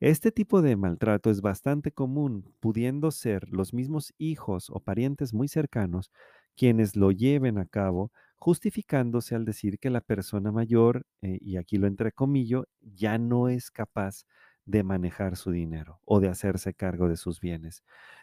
este 0.00 0.30
tipo 0.32 0.60
de 0.62 0.76
maltrato 0.76 1.30
es 1.30 1.40
bastante 1.40 1.90
común, 1.92 2.54
pudiendo 2.60 3.10
ser 3.10 3.48
los 3.50 3.72
mismos 3.72 4.12
hijos 4.18 4.68
o 4.70 4.80
parientes 4.80 5.32
muy 5.32 5.48
cercanos 5.48 6.10
quienes 6.56 6.96
lo 6.96 7.12
lleven 7.12 7.58
a 7.58 7.66
cabo, 7.66 8.12
justificándose 8.36 9.34
al 9.34 9.44
decir 9.46 9.78
que 9.78 9.90
la 9.90 10.00
persona 10.02 10.52
mayor, 10.52 11.06
eh, 11.22 11.38
y 11.40 11.56
aquí 11.56 11.78
lo 11.78 11.86
entrecomillo, 11.86 12.66
ya 12.80 13.18
no 13.18 13.48
es 13.48 13.70
capaz 13.70 14.24
de 14.66 14.82
manejar 14.82 15.36
su 15.36 15.50
dinero 15.50 16.00
o 16.04 16.20
de 16.20 16.28
hacerse 16.28 16.74
cargo 16.74 17.08
de 17.08 17.16
sus 17.16 17.40
bienes. 17.40 17.82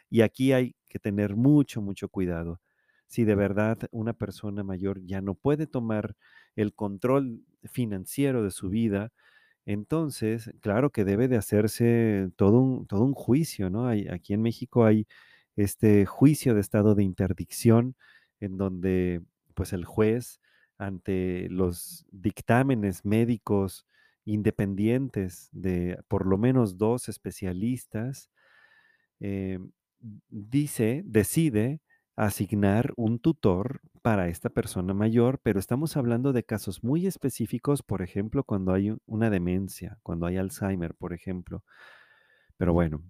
Y 0.10 0.22
aquí 0.22 0.52
hay 0.54 0.76
que 0.94 1.00
tener 1.00 1.36
mucho, 1.36 1.82
mucho 1.82 2.10
cuidado. 2.10 2.62
Si 3.08 3.26
de 3.26 3.36
verdad 3.36 3.80
una 3.92 4.14
persona 4.14 4.64
mayor 4.64 5.02
ya 5.06 5.22
no 5.22 5.36
puede 5.36 5.68
tomar 5.68 6.16
el 6.56 6.74
control 6.76 7.44
financiero 7.66 8.44
de 8.44 8.52
su 8.52 8.70
vida, 8.70 9.12
entonces, 9.66 10.52
claro 10.62 10.92
que 10.92 11.06
debe 11.06 11.28
de 11.30 11.38
hacerse 11.38 12.30
todo 12.36 12.60
un, 12.60 12.88
todo 12.88 13.04
un 13.06 13.14
juicio, 13.14 13.70
¿no? 13.70 13.88
Hay, 13.88 14.08
aquí 14.10 14.34
en 14.34 14.42
México 14.42 14.86
hay 14.86 15.08
este 15.56 16.06
juicio 16.06 16.54
de 16.56 16.62
estado 16.62 16.96
de 16.96 17.04
interdicción 17.04 17.96
en 18.40 18.58
donde 18.58 19.22
pues 19.56 19.72
el 19.74 19.86
juez 19.86 20.42
ante 20.78 21.48
los 21.50 22.06
dictámenes 22.12 23.06
médicos 23.06 23.86
independientes 24.26 25.50
de 25.54 26.00
por 26.10 26.26
lo 26.28 26.38
menos 26.38 26.78
dos 26.78 27.08
especialistas, 27.10 28.30
eh, 29.20 29.60
dice, 30.30 31.04
decide 31.06 31.82
asignar 32.16 32.94
un 32.96 33.20
tutor 33.20 33.82
para 34.02 34.28
esta 34.28 34.50
persona 34.50 34.94
mayor, 34.94 35.40
pero 35.42 35.60
estamos 35.60 35.98
hablando 35.98 36.34
de 36.34 36.44
casos 36.44 36.84
muy 36.84 37.08
específicos, 37.08 37.82
por 37.84 38.02
ejemplo, 38.02 38.44
cuando 38.44 38.74
hay 38.74 38.96
una 39.06 39.30
demencia, 39.30 39.98
cuando 40.04 40.26
hay 40.26 40.38
Alzheimer, 40.38 40.94
por 40.96 41.14
ejemplo. 41.14 41.64
Pero 42.58 42.74
bueno, 42.74 43.04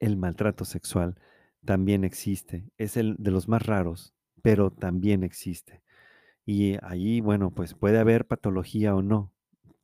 el 0.00 0.16
maltrato 0.16 0.64
sexual 0.64 1.16
también 1.64 2.04
existe, 2.04 2.70
es 2.78 2.96
el 2.96 3.16
de 3.18 3.30
los 3.30 3.48
más 3.48 3.62
raros, 3.66 4.14
pero 4.42 4.70
también 4.70 5.24
existe. 5.24 5.82
Y 6.46 6.76
ahí, 6.82 7.20
bueno, 7.20 7.50
pues 7.50 7.74
puede 7.74 7.98
haber 7.98 8.26
patología 8.26 8.94
o 8.94 9.02
no 9.02 9.32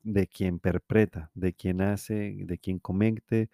de 0.03 0.27
quien 0.27 0.59
perpetra, 0.59 1.31
de 1.35 1.55
quien 1.55 1.81
hace, 1.83 2.37
de 2.45 2.59
quien 2.59 2.79
comete 2.79 3.51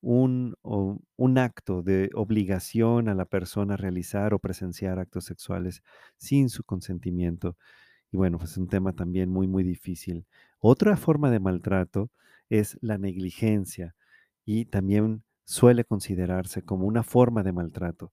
un, 0.00 0.54
un 0.62 1.38
acto 1.38 1.82
de 1.82 2.10
obligación 2.14 3.08
a 3.08 3.14
la 3.14 3.24
persona 3.26 3.74
a 3.74 3.76
realizar 3.76 4.34
o 4.34 4.38
presenciar 4.38 4.98
actos 4.98 5.24
sexuales 5.24 5.82
sin 6.16 6.48
su 6.50 6.64
consentimiento. 6.64 7.56
Y 8.12 8.16
bueno, 8.16 8.38
pues 8.38 8.52
es 8.52 8.58
un 8.58 8.68
tema 8.68 8.92
también 8.94 9.30
muy, 9.30 9.46
muy 9.48 9.64
difícil. 9.64 10.26
Otra 10.60 10.96
forma 10.96 11.30
de 11.30 11.40
maltrato 11.40 12.10
es 12.48 12.78
la 12.80 12.98
negligencia 12.98 13.96
y 14.44 14.66
también 14.66 15.24
suele 15.44 15.84
considerarse 15.84 16.62
como 16.62 16.86
una 16.86 17.02
forma 17.02 17.42
de 17.42 17.52
maltrato. 17.52 18.12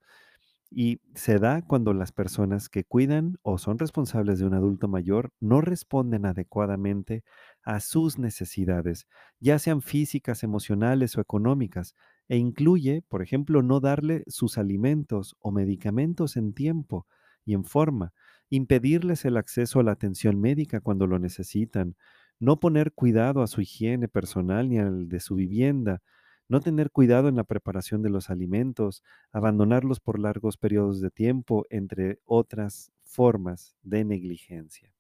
Y 0.72 1.02
se 1.14 1.38
da 1.40 1.62
cuando 1.62 1.94
las 1.94 2.12
personas 2.12 2.68
que 2.70 2.84
cuidan 2.84 3.38
o 3.44 3.58
son 3.60 3.78
responsables 3.78 4.40
de 4.40 4.46
un 4.46 4.56
adulto 4.56 4.88
mayor 4.88 5.32
no 5.40 5.62
responden 5.62 6.26
adecuadamente 6.26 7.24
a 7.64 7.80
sus 7.80 8.20
necesidades, 8.20 9.08
ya 9.40 9.60
sean 9.60 9.82
físicas, 9.82 10.44
emocionales 10.44 11.18
o 11.18 11.22
económicas, 11.22 11.96
e 12.28 12.38
incluye, 12.38 13.04
por 13.08 13.22
ejemplo, 13.22 13.62
no 13.62 13.80
darle 13.80 14.24
sus 14.28 14.58
alimentos 14.58 15.36
o 15.40 15.52
medicamentos 15.52 16.38
en 16.38 16.54
tiempo 16.54 17.08
y 17.46 17.54
en 17.54 17.66
forma, 17.66 18.14
impedirles 18.50 19.26
el 19.26 19.38
acceso 19.38 19.80
a 19.80 19.84
la 19.84 19.92
atención 19.92 20.40
médica 20.40 20.80
cuando 20.80 21.08
lo 21.08 21.20
necesitan, 21.20 21.96
no 22.40 22.60
poner 22.60 22.94
cuidado 22.94 23.42
a 23.42 23.48
su 23.48 23.62
higiene 23.62 24.08
personal 24.08 24.70
ni 24.70 24.80
al 24.80 25.10
de 25.10 25.20
su 25.20 25.36
vivienda, 25.36 26.02
no 26.48 26.60
tener 26.60 26.92
cuidado 26.92 27.30
en 27.30 27.36
la 27.36 27.46
preparación 27.46 28.02
de 28.02 28.10
los 28.10 28.30
alimentos, 28.30 29.04
abandonarlos 29.32 30.00
por 30.00 30.20
largos 30.20 30.58
periodos 30.58 31.02
de 31.02 31.10
tiempo, 31.10 31.66
entre 31.70 32.20
otras 32.26 32.92
formas 33.04 33.76
de 33.82 34.04
negligencia. 34.04 34.94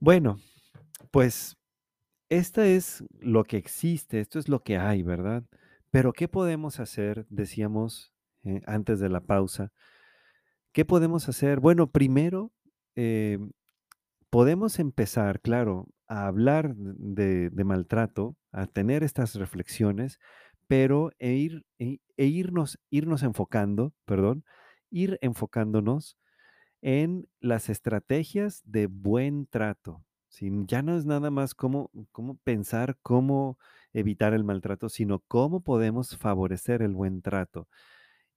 Bueno, 0.00 0.40
pues 1.10 1.56
esta 2.30 2.66
es 2.66 3.04
lo 3.20 3.44
que 3.44 3.58
existe, 3.58 4.20
esto 4.20 4.38
es 4.38 4.48
lo 4.48 4.60
que 4.62 4.78
hay, 4.78 5.02
¿verdad? 5.02 5.44
Pero 5.90 6.12
¿qué 6.12 6.28
podemos 6.28 6.80
hacer? 6.80 7.26
Decíamos 7.30 8.14
eh, 8.44 8.62
antes 8.66 9.00
de 9.00 9.08
la 9.10 9.22
pausa, 9.22 9.72
¿Qué 10.72 10.84
podemos 10.84 11.28
hacer? 11.28 11.60
Bueno, 11.60 11.90
primero, 11.90 12.52
em, 12.94 13.52
podemos 14.30 14.78
empezar, 14.78 15.40
claro, 15.40 15.88
a 16.08 16.26
hablar 16.26 16.74
de 16.76 17.50
de 17.50 17.64
maltrato, 17.64 18.36
a 18.52 18.66
tener 18.66 19.02
estas 19.04 19.34
reflexiones, 19.36 20.18
pero 20.68 21.12
e 21.18 21.34
ir 21.34 21.64
e 21.78 22.00
e 22.16 22.26
irnos 22.26 22.78
irnos 22.90 23.22
enfocando, 23.22 23.94
perdón, 24.06 24.44
ir 24.90 25.18
enfocándonos 25.22 26.18
en 26.82 27.28
las 27.40 27.70
estrategias 27.70 28.62
de 28.66 28.86
buen 28.88 29.46
trato. 29.46 30.04
Ya 30.40 30.82
no 30.82 30.96
es 30.96 31.04
nada 31.04 31.30
más 31.30 31.54
cómo 31.54 31.90
cómo 32.10 32.36
pensar 32.38 32.98
cómo 33.02 33.58
evitar 33.92 34.34
el 34.34 34.44
maltrato, 34.44 34.88
sino 34.88 35.20
cómo 35.20 35.62
podemos 35.62 36.16
favorecer 36.16 36.82
el 36.82 36.94
buen 36.94 37.22
trato. 37.22 37.68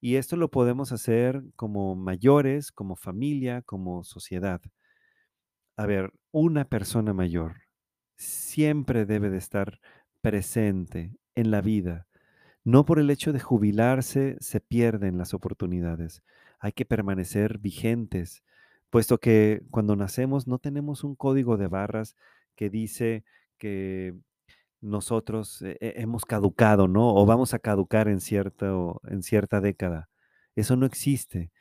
Y 0.01 0.15
esto 0.17 0.35
lo 0.37 0.51
podemos 0.51 0.91
hacer 0.91 1.43
como 1.55 1.95
mayores, 1.95 2.71
como 2.71 2.95
familia, 2.95 3.61
como 3.63 4.03
sociedad. 4.03 4.61
A 5.77 5.85
ver, 5.85 6.13
una 6.31 6.65
persona 6.65 7.13
mayor 7.13 7.61
siempre 8.17 9.05
debe 9.05 9.29
de 9.29 9.37
estar 9.37 9.79
presente 10.21 11.13
en 11.35 11.51
la 11.51 11.61
vida. 11.61 12.07
No 12.63 12.85
por 12.85 12.99
el 12.99 13.09
hecho 13.09 13.33
de 13.33 13.39
jubilarse 13.39 14.37
se 14.39 14.61
pierden 14.61 15.17
las 15.17 15.33
oportunidades. 15.33 16.23
Hay 16.59 16.71
que 16.73 16.85
permanecer 16.85 17.59
vigentes, 17.59 18.43
puesto 18.89 19.19
que 19.19 19.61
cuando 19.71 19.95
nacemos 19.95 20.47
no 20.47 20.59
tenemos 20.59 21.03
un 21.03 21.15
código 21.15 21.57
de 21.57 21.67
barras 21.67 22.15
que 22.55 22.69
dice 22.69 23.23
que 23.57 24.15
nosotros 24.81 25.61
he- 25.61 25.77
he- 25.81 26.01
hemos 26.01 26.25
caducado, 26.25 26.87
¿no? 26.87 27.13
O 27.15 27.25
vamos 27.25 27.53
a 27.53 27.59
caducar 27.59 28.07
en 28.07 28.19
en 29.09 29.23
cierta 29.23 29.61
década. 29.61 30.09
Eso 30.55 30.75
no 30.75 30.85
existe. 30.85 31.51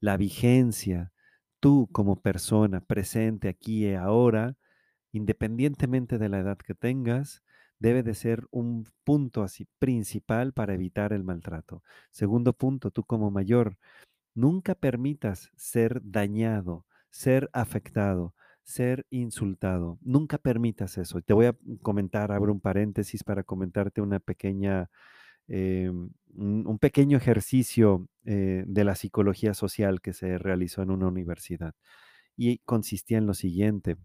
La 0.00 0.16
vigencia, 0.16 1.12
tú 1.60 1.88
como 1.92 2.20
persona 2.22 2.80
presente 2.80 3.48
aquí 3.48 3.86
y 3.88 3.94
ahora, 3.94 4.56
independientemente 5.12 6.18
de 6.18 6.28
la 6.28 6.40
edad 6.40 6.58
que 6.58 6.74
tengas, 6.74 7.42
debe 7.78 8.02
de 8.02 8.14
ser 8.14 8.46
un 8.50 8.84
punto 9.04 9.42
así 9.42 9.66
principal 9.78 10.52
para 10.52 10.74
evitar 10.74 11.12
el 11.12 11.24
maltrato. 11.24 11.82
Segundo 12.12 12.52
punto, 12.54 12.90
tú 12.90 13.04
como 13.04 13.30
mayor, 13.30 13.78
nunca 14.34 14.74
permitas 14.74 15.50
ser 15.56 16.00
dañado, 16.04 16.86
ser 17.10 17.50
afectado, 17.52 18.34
ser 18.62 19.06
insultado. 19.10 19.98
Nunca 20.02 20.38
permitas 20.38 20.98
eso. 20.98 21.20
Te 21.22 21.34
voy 21.34 21.46
a 21.46 21.56
comentar, 21.82 22.32
abro 22.32 22.52
un 22.52 22.60
paréntesis 22.60 23.24
para 23.24 23.42
comentarte 23.44 24.00
una 24.00 24.20
pequeña, 24.20 24.90
un, 25.48 26.66
un 26.66 26.78
pequeño 26.78 27.16
ejercicio 27.18 28.08
eh, 28.24 28.64
de 28.66 28.84
la 28.84 28.94
psicología 28.94 29.54
social 29.54 30.00
que 30.00 30.12
se 30.12 30.38
realizó 30.38 30.82
en 30.82 30.90
una 30.90 31.08
universidad. 31.08 31.74
Y 32.36 32.58
consistía 32.60 33.18
en 33.18 33.26
lo 33.26 33.34
siguiente 33.34 33.96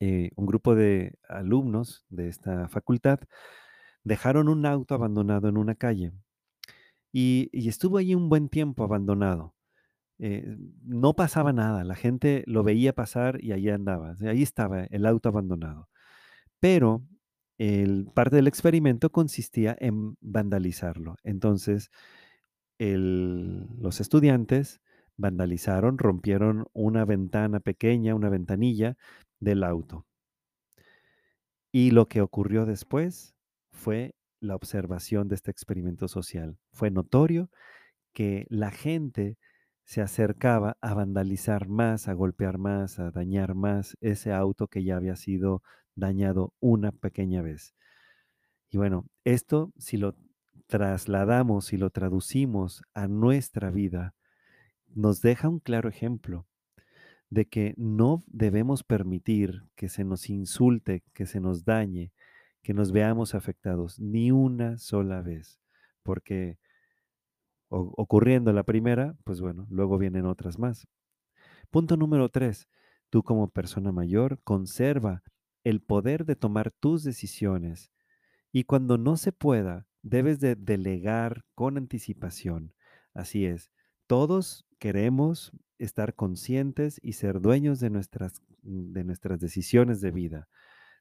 eh, 0.00 0.30
un 0.36 0.46
grupo 0.46 0.74
de 0.74 1.18
alumnos 1.28 2.04
de 2.08 2.28
esta 2.28 2.68
facultad 2.68 3.20
dejaron 4.04 4.48
un 4.48 4.64
auto 4.66 4.94
abandonado 4.94 5.48
en 5.48 5.58
una 5.58 5.74
calle 5.74 6.12
y, 7.12 7.48
y 7.52 7.68
estuvo 7.68 7.98
ahí 7.98 8.14
un 8.14 8.28
buen 8.28 8.48
tiempo 8.48 8.84
abandonado. 8.84 9.54
Eh, 10.18 10.56
no 10.84 11.14
pasaba 11.14 11.52
nada, 11.52 11.84
la 11.84 11.94
gente 11.96 12.44
lo 12.46 12.62
veía 12.64 12.94
pasar 12.94 13.42
y 13.42 13.52
ahí 13.52 13.68
andaba, 13.70 14.16
ahí 14.22 14.42
estaba 14.42 14.84
el 14.84 15.06
auto 15.06 15.30
abandonado. 15.30 15.88
Pero 16.60 17.02
el, 17.58 18.08
parte 18.14 18.36
del 18.36 18.48
experimento 18.48 19.10
consistía 19.12 19.76
en 19.80 20.16
vandalizarlo. 20.20 21.16
Entonces, 21.24 21.90
el- 22.78 23.66
los 23.80 24.00
estudiantes 24.00 24.80
vandalizaron, 25.16 25.98
rompieron 25.98 26.66
una 26.72 27.04
ventana 27.04 27.60
pequeña, 27.60 28.14
una 28.14 28.30
ventanilla 28.30 28.96
del 29.40 29.64
auto. 29.64 30.06
Y 31.72 31.90
lo 31.90 32.08
que 32.08 32.20
ocurrió 32.20 32.66
después 32.66 33.34
fue 33.72 34.14
la 34.40 34.56
observación 34.56 35.28
de 35.28 35.36
este 35.36 35.50
experimento 35.50 36.08
social. 36.08 36.58
Fue 36.72 36.90
notorio 36.90 37.50
que 38.12 38.46
la 38.48 38.70
gente 38.70 39.38
se 39.84 40.00
acercaba 40.00 40.76
a 40.80 40.94
vandalizar 40.94 41.68
más, 41.68 42.08
a 42.08 42.12
golpear 42.12 42.58
más, 42.58 42.98
a 42.98 43.10
dañar 43.10 43.54
más 43.54 43.96
ese 44.00 44.32
auto 44.32 44.68
que 44.68 44.84
ya 44.84 44.96
había 44.96 45.16
sido 45.16 45.62
dañado 45.94 46.54
una 46.60 46.92
pequeña 46.92 47.42
vez. 47.42 47.74
Y 48.70 48.78
bueno, 48.78 49.06
esto 49.24 49.72
si 49.78 49.96
lo 49.96 50.14
trasladamos, 50.66 51.66
si 51.66 51.76
lo 51.76 51.90
traducimos 51.90 52.82
a 52.94 53.08
nuestra 53.08 53.70
vida, 53.70 54.14
nos 54.94 55.20
deja 55.20 55.48
un 55.48 55.58
claro 55.58 55.88
ejemplo 55.88 56.46
de 57.28 57.46
que 57.46 57.74
no 57.76 58.24
debemos 58.26 58.82
permitir 58.84 59.64
que 59.76 59.88
se 59.88 60.04
nos 60.04 60.30
insulte, 60.30 61.02
que 61.14 61.26
se 61.26 61.40
nos 61.40 61.64
dañe, 61.64 62.12
que 62.62 62.74
nos 62.74 62.92
veamos 62.92 63.34
afectados 63.34 63.98
ni 64.00 64.30
una 64.32 64.78
sola 64.78 65.22
vez, 65.22 65.60
porque 66.02 66.58
o- 67.68 67.92
ocurriendo 67.96 68.52
la 68.52 68.64
primera, 68.64 69.16
pues 69.24 69.40
bueno, 69.40 69.66
luego 69.70 69.98
vienen 69.98 70.26
otras 70.26 70.58
más. 70.58 70.86
Punto 71.70 71.96
número 71.96 72.28
tres, 72.28 72.68
tú 73.10 73.22
como 73.22 73.50
persona 73.50 73.92
mayor 73.92 74.40
conserva 74.44 75.22
el 75.64 75.80
poder 75.82 76.24
de 76.24 76.36
tomar 76.36 76.70
tus 76.70 77.04
decisiones 77.04 77.92
y 78.52 78.64
cuando 78.64 78.98
no 78.98 79.16
se 79.16 79.32
pueda, 79.32 79.86
debes 80.02 80.40
de 80.40 80.56
delegar 80.56 81.44
con 81.54 81.76
anticipación. 81.78 82.74
Así 83.14 83.46
es, 83.46 83.70
todos 84.06 84.66
queremos 84.78 85.52
estar 85.78 86.14
conscientes 86.14 87.00
y 87.02 87.14
ser 87.14 87.40
dueños 87.40 87.80
de 87.80 87.90
nuestras, 87.90 88.42
de 88.62 89.04
nuestras 89.04 89.40
decisiones 89.40 90.00
de 90.00 90.10
vida, 90.12 90.48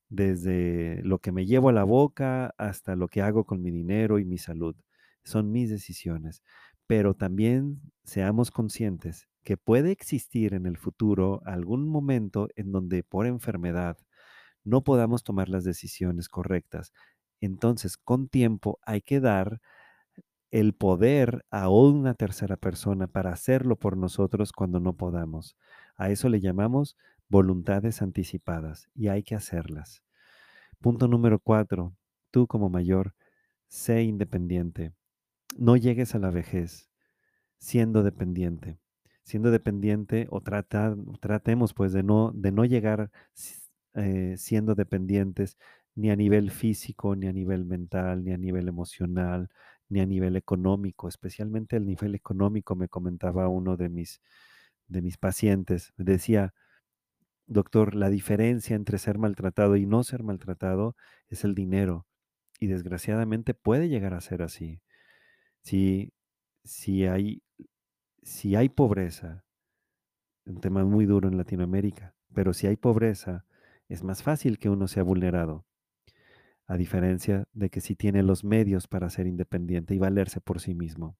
desde 0.09 1.01
lo 1.03 1.19
que 1.19 1.31
me 1.31 1.45
llevo 1.45 1.69
a 1.69 1.73
la 1.73 1.83
boca 1.83 2.53
hasta 2.57 2.95
lo 2.95 3.07
que 3.07 3.21
hago 3.21 3.45
con 3.45 3.61
mi 3.61 3.71
dinero 3.71 4.19
y 4.19 4.25
mi 4.25 4.37
salud. 4.37 4.75
Son 5.23 5.51
mis 5.51 5.69
decisiones, 5.69 6.43
pero 6.87 7.13
también 7.13 7.81
seamos 8.03 8.51
conscientes 8.51 9.27
que 9.43 9.57
puede 9.57 9.91
existir 9.91 10.53
en 10.53 10.65
el 10.65 10.77
futuro 10.77 11.41
algún 11.45 11.87
momento 11.87 12.49
en 12.55 12.71
donde 12.71 13.03
por 13.03 13.25
enfermedad, 13.25 13.97
no 14.63 14.83
podamos 14.83 15.23
tomar 15.23 15.49
las 15.49 15.63
decisiones 15.63 16.29
correctas. 16.29 16.91
Entonces, 17.41 17.97
con 17.97 18.27
tiempo 18.27 18.79
hay 18.83 19.01
que 19.01 19.19
dar 19.19 19.61
el 20.51 20.73
poder 20.73 21.45
a 21.51 21.69
una 21.69 22.15
tercera 22.15 22.57
persona 22.57 23.07
para 23.07 23.31
hacerlo 23.31 23.75
por 23.77 23.97
nosotros 23.97 24.51
cuando 24.51 24.79
no 24.79 24.93
podamos. 24.97 25.55
A 25.95 26.09
eso 26.09 26.29
le 26.29 26.39
llamamos 26.39 26.97
voluntades 27.29 28.01
anticipadas 28.01 28.89
y 28.95 29.07
hay 29.07 29.23
que 29.23 29.35
hacerlas. 29.35 30.03
Punto 30.79 31.07
número 31.07 31.39
cuatro, 31.39 31.95
tú 32.31 32.47
como 32.47 32.69
mayor, 32.69 33.15
sé 33.67 34.03
independiente. 34.03 34.93
No 35.57 35.77
llegues 35.77 36.15
a 36.15 36.19
la 36.19 36.31
vejez 36.31 36.89
siendo 37.59 38.03
dependiente. 38.03 38.79
Siendo 39.23 39.51
dependiente 39.51 40.27
o 40.31 40.41
tratemos 40.41 41.73
pues 41.73 41.93
de 41.93 42.03
no, 42.03 42.31
de 42.33 42.51
no 42.51 42.65
llegar 42.65 43.11
eh, 43.93 44.35
siendo 44.37 44.75
dependientes 44.75 45.57
ni 45.95 46.09
a 46.11 46.15
nivel 46.15 46.51
físico, 46.51 47.15
ni 47.15 47.27
a 47.27 47.33
nivel 47.33 47.65
mental, 47.65 48.23
ni 48.23 48.31
a 48.33 48.37
nivel 48.37 48.67
emocional, 48.67 49.49
ni 49.89 49.99
a 49.99 50.05
nivel 50.05 50.35
económico, 50.35 51.07
especialmente 51.07 51.75
el 51.75 51.85
nivel 51.85 52.15
económico, 52.15 52.75
me 52.75 52.87
comentaba 52.87 53.47
uno 53.49 53.75
de 53.77 53.89
mis, 53.89 54.21
de 54.87 55.01
mis 55.01 55.17
pacientes. 55.17 55.93
Me 55.97 56.05
decía, 56.05 56.53
doctor, 57.49 57.95
la 57.95 58.09
diferencia 58.09 58.75
entre 58.75 58.99
ser 58.99 59.17
maltratado 59.17 59.75
y 59.75 59.85
no 59.85 60.03
ser 60.03 60.23
maltratado 60.23 60.95
es 61.27 61.43
el 61.43 61.55
dinero. 61.55 62.07
Y 62.59 62.67
desgraciadamente 62.67 63.53
puede 63.53 63.89
llegar 63.89 64.13
a 64.13 64.21
ser 64.21 64.41
así. 64.41 64.81
Si, 65.61 66.13
si 66.63 67.05
hay 67.05 67.43
si 68.23 68.55
hay 68.55 68.69
pobreza, 68.69 69.43
un 70.45 70.59
tema 70.61 70.83
muy 70.83 71.05
duro 71.05 71.27
en 71.27 71.37
Latinoamérica, 71.37 72.15
pero 72.33 72.53
si 72.53 72.67
hay 72.67 72.75
pobreza, 72.75 73.45
es 73.87 74.03
más 74.03 74.23
fácil 74.23 74.59
que 74.59 74.69
uno 74.69 74.87
sea 74.87 75.03
vulnerado, 75.03 75.65
a 76.67 76.77
diferencia 76.77 77.47
de 77.53 77.69
que 77.69 77.81
si 77.81 77.95
tiene 77.95 78.23
los 78.23 78.43
medios 78.43 78.87
para 78.87 79.09
ser 79.09 79.27
independiente 79.27 79.95
y 79.95 79.97
valerse 79.97 80.41
por 80.41 80.59
sí 80.59 80.75
mismo. 80.75 81.17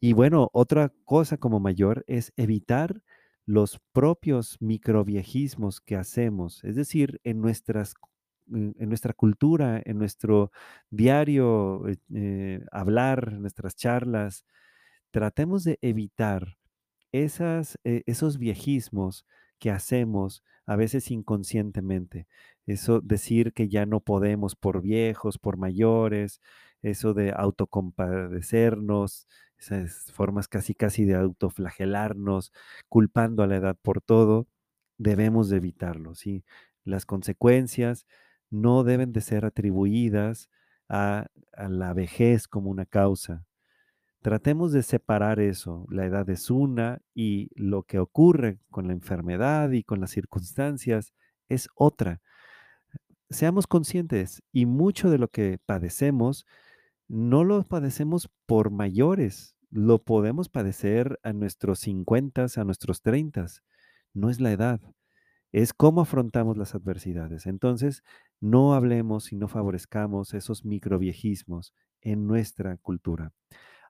Y 0.00 0.12
bueno, 0.12 0.48
otra 0.52 0.92
cosa 1.04 1.36
como 1.36 1.60
mayor 1.60 2.04
es 2.06 2.32
evitar 2.36 3.02
los 3.48 3.80
propios 3.94 4.58
microviejismos 4.60 5.80
que 5.80 5.96
hacemos, 5.96 6.62
es 6.64 6.76
decir, 6.76 7.18
en 7.24 7.40
nuestras 7.40 7.94
en 8.50 8.88
nuestra 8.88 9.12
cultura, 9.12 9.82
en 9.84 9.98
nuestro 9.98 10.52
diario 10.90 11.86
eh, 11.86 11.96
eh, 12.14 12.64
hablar, 12.72 13.30
en 13.32 13.42
nuestras 13.42 13.76
charlas, 13.76 14.46
tratemos 15.10 15.64
de 15.64 15.78
evitar 15.82 16.56
eh, 17.12 18.02
esos 18.06 18.38
viejismos 18.38 19.26
que 19.58 19.70
hacemos 19.70 20.42
a 20.66 20.76
veces 20.76 21.10
inconscientemente. 21.10 22.26
Eso 22.66 23.00
decir 23.00 23.52
que 23.52 23.68
ya 23.68 23.86
no 23.86 24.00
podemos 24.00 24.56
por 24.56 24.82
viejos, 24.82 25.38
por 25.38 25.56
mayores, 25.58 26.40
eso 26.82 27.14
de 27.14 27.32
autocompadecernos, 27.36 29.26
esas 29.58 30.12
formas 30.12 30.48
casi 30.48 30.74
casi 30.74 31.04
de 31.04 31.14
autoflagelarnos, 31.16 32.52
culpando 32.88 33.42
a 33.42 33.46
la 33.46 33.56
edad 33.56 33.76
por 33.82 34.00
todo, 34.00 34.48
debemos 34.98 35.48
de 35.50 35.58
evitarlo, 35.58 36.14
¿sí? 36.14 36.44
Las 36.84 37.06
consecuencias 37.06 38.06
no 38.50 38.84
deben 38.84 39.12
de 39.12 39.20
ser 39.20 39.44
atribuidas 39.44 40.48
a 40.88 41.28
la 41.68 41.92
vejez 41.92 42.48
como 42.48 42.70
una 42.70 42.86
causa. 42.86 43.44
Tratemos 44.22 44.72
de 44.72 44.82
separar 44.82 45.38
eso. 45.40 45.86
La 45.90 46.04
edad 46.04 46.28
es 46.30 46.50
una 46.50 47.00
y 47.14 47.50
lo 47.54 47.84
que 47.84 47.98
ocurre 48.00 48.58
con 48.70 48.88
la 48.88 48.92
enfermedad 48.92 49.70
y 49.70 49.84
con 49.84 50.00
las 50.00 50.10
circunstancias 50.10 51.12
es 51.48 51.68
otra. 51.74 52.20
Seamos 53.30 53.66
conscientes 53.66 54.42
y 54.52 54.66
mucho 54.66 55.10
de 55.10 55.18
lo 55.18 55.28
que 55.28 55.58
padecemos 55.64 56.46
no 57.08 57.44
lo 57.44 57.62
padecemos 57.64 58.30
por 58.46 58.70
mayores, 58.70 59.56
lo 59.70 60.02
podemos 60.02 60.48
padecer 60.48 61.18
a 61.22 61.32
nuestros 61.32 61.80
50, 61.80 62.46
a 62.56 62.64
nuestros 62.64 63.02
30. 63.02 63.46
No 64.14 64.30
es 64.30 64.40
la 64.40 64.52
edad, 64.52 64.80
es 65.52 65.72
cómo 65.72 66.02
afrontamos 66.02 66.56
las 66.56 66.74
adversidades. 66.74 67.46
Entonces, 67.46 68.02
no 68.40 68.74
hablemos 68.74 69.32
y 69.32 69.36
no 69.36 69.48
favorezcamos 69.48 70.34
esos 70.34 70.64
microviejismos 70.64 71.74
en 72.00 72.26
nuestra 72.26 72.76
cultura. 72.76 73.32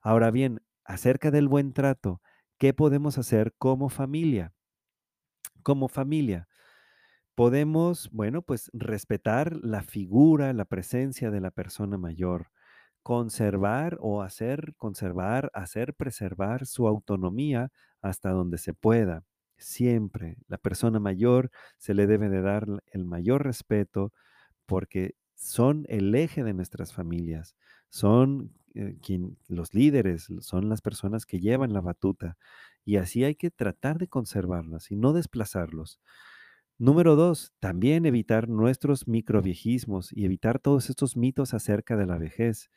Ahora 0.01 0.31
bien, 0.31 0.61
acerca 0.85 1.31
del 1.31 1.47
buen 1.47 1.73
trato, 1.73 2.21
¿qué 2.57 2.73
podemos 2.73 3.17
hacer 3.17 3.53
como 3.57 3.89
familia? 3.89 4.53
Como 5.61 5.89
familia, 5.89 6.47
podemos, 7.35 8.09
bueno, 8.11 8.41
pues 8.41 8.69
respetar 8.73 9.57
la 9.63 9.81
figura, 9.81 10.53
la 10.53 10.65
presencia 10.65 11.31
de 11.31 11.41
la 11.41 11.51
persona 11.51 11.97
mayor, 11.97 12.47
conservar 13.03 13.97
o 14.01 14.21
hacer 14.21 14.75
conservar, 14.77 15.51
hacer 15.53 15.93
preservar 15.95 16.65
su 16.65 16.87
autonomía 16.87 17.71
hasta 18.01 18.31
donde 18.31 18.57
se 18.57 18.73
pueda. 18.73 19.23
Siempre 19.57 20.37
la 20.47 20.57
persona 20.57 20.99
mayor 20.99 21.51
se 21.77 21.93
le 21.93 22.07
debe 22.07 22.29
de 22.29 22.41
dar 22.41 22.65
el 22.87 23.05
mayor 23.05 23.43
respeto 23.43 24.13
porque 24.65 25.15
son 25.35 25.85
el 25.89 26.13
eje 26.15 26.43
de 26.43 26.53
nuestras 26.53 26.93
familias, 26.93 27.55
son 27.89 28.53
eh, 28.75 28.97
los 29.47 29.73
líderes, 29.73 30.27
son 30.41 30.69
las 30.69 30.81
personas 30.81 31.25
que 31.25 31.39
llevan 31.39 31.73
la 31.73 31.81
batuta 31.81 32.37
y 32.85 32.97
así 32.97 33.23
hay 33.23 33.35
que 33.35 33.51
tratar 33.51 33.97
de 33.99 34.07
conservarlas 34.07 34.91
y 34.91 34.95
no 34.95 35.13
desplazarlos. 35.13 35.99
Número 36.79 37.17
dos, 37.17 37.51
también 37.59 38.05
evitar 38.05 38.47
nuestros 38.47 39.05
microviejismos 39.07 40.13
y 40.13 40.23
evitar 40.23 40.59
todos 40.59 40.89
estos 40.89 41.17
mitos 41.17 41.53
acerca 41.53 41.97
de 41.97 42.05
la 42.05 42.17
vejez. 42.17 42.71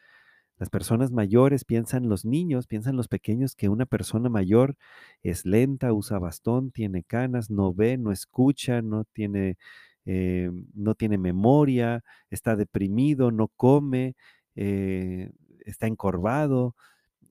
Las 0.58 0.70
personas 0.70 1.12
mayores 1.12 1.64
piensan, 1.64 2.08
los 2.08 2.24
niños 2.24 2.66
piensan 2.66 2.96
los 2.96 3.08
pequeños 3.08 3.54
que 3.56 3.68
una 3.68 3.86
persona 3.86 4.28
mayor 4.28 4.76
es 5.22 5.46
lenta, 5.46 5.92
usa 5.92 6.18
bastón, 6.18 6.72
tiene 6.72 7.04
canas, 7.04 7.50
no 7.50 7.72
ve, 7.74 7.96
no 7.96 8.10
escucha, 8.12 8.82
no 8.82 9.04
tiene, 9.04 9.56
eh, 10.04 10.50
no 10.74 10.94
tiene 10.96 11.18
memoria, 11.18 12.02
está 12.30 12.56
deprimido, 12.56 13.30
no 13.30 13.48
come, 13.56 14.16
eh, 14.56 15.30
está 15.64 15.86
encorvado, 15.86 16.74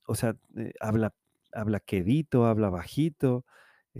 o 0.08 0.16
sea, 0.16 0.36
eh, 0.58 0.74
habla, 0.80 1.14
habla 1.54 1.80
quedito, 1.82 2.46
habla 2.46 2.70
bajito, 2.70 3.46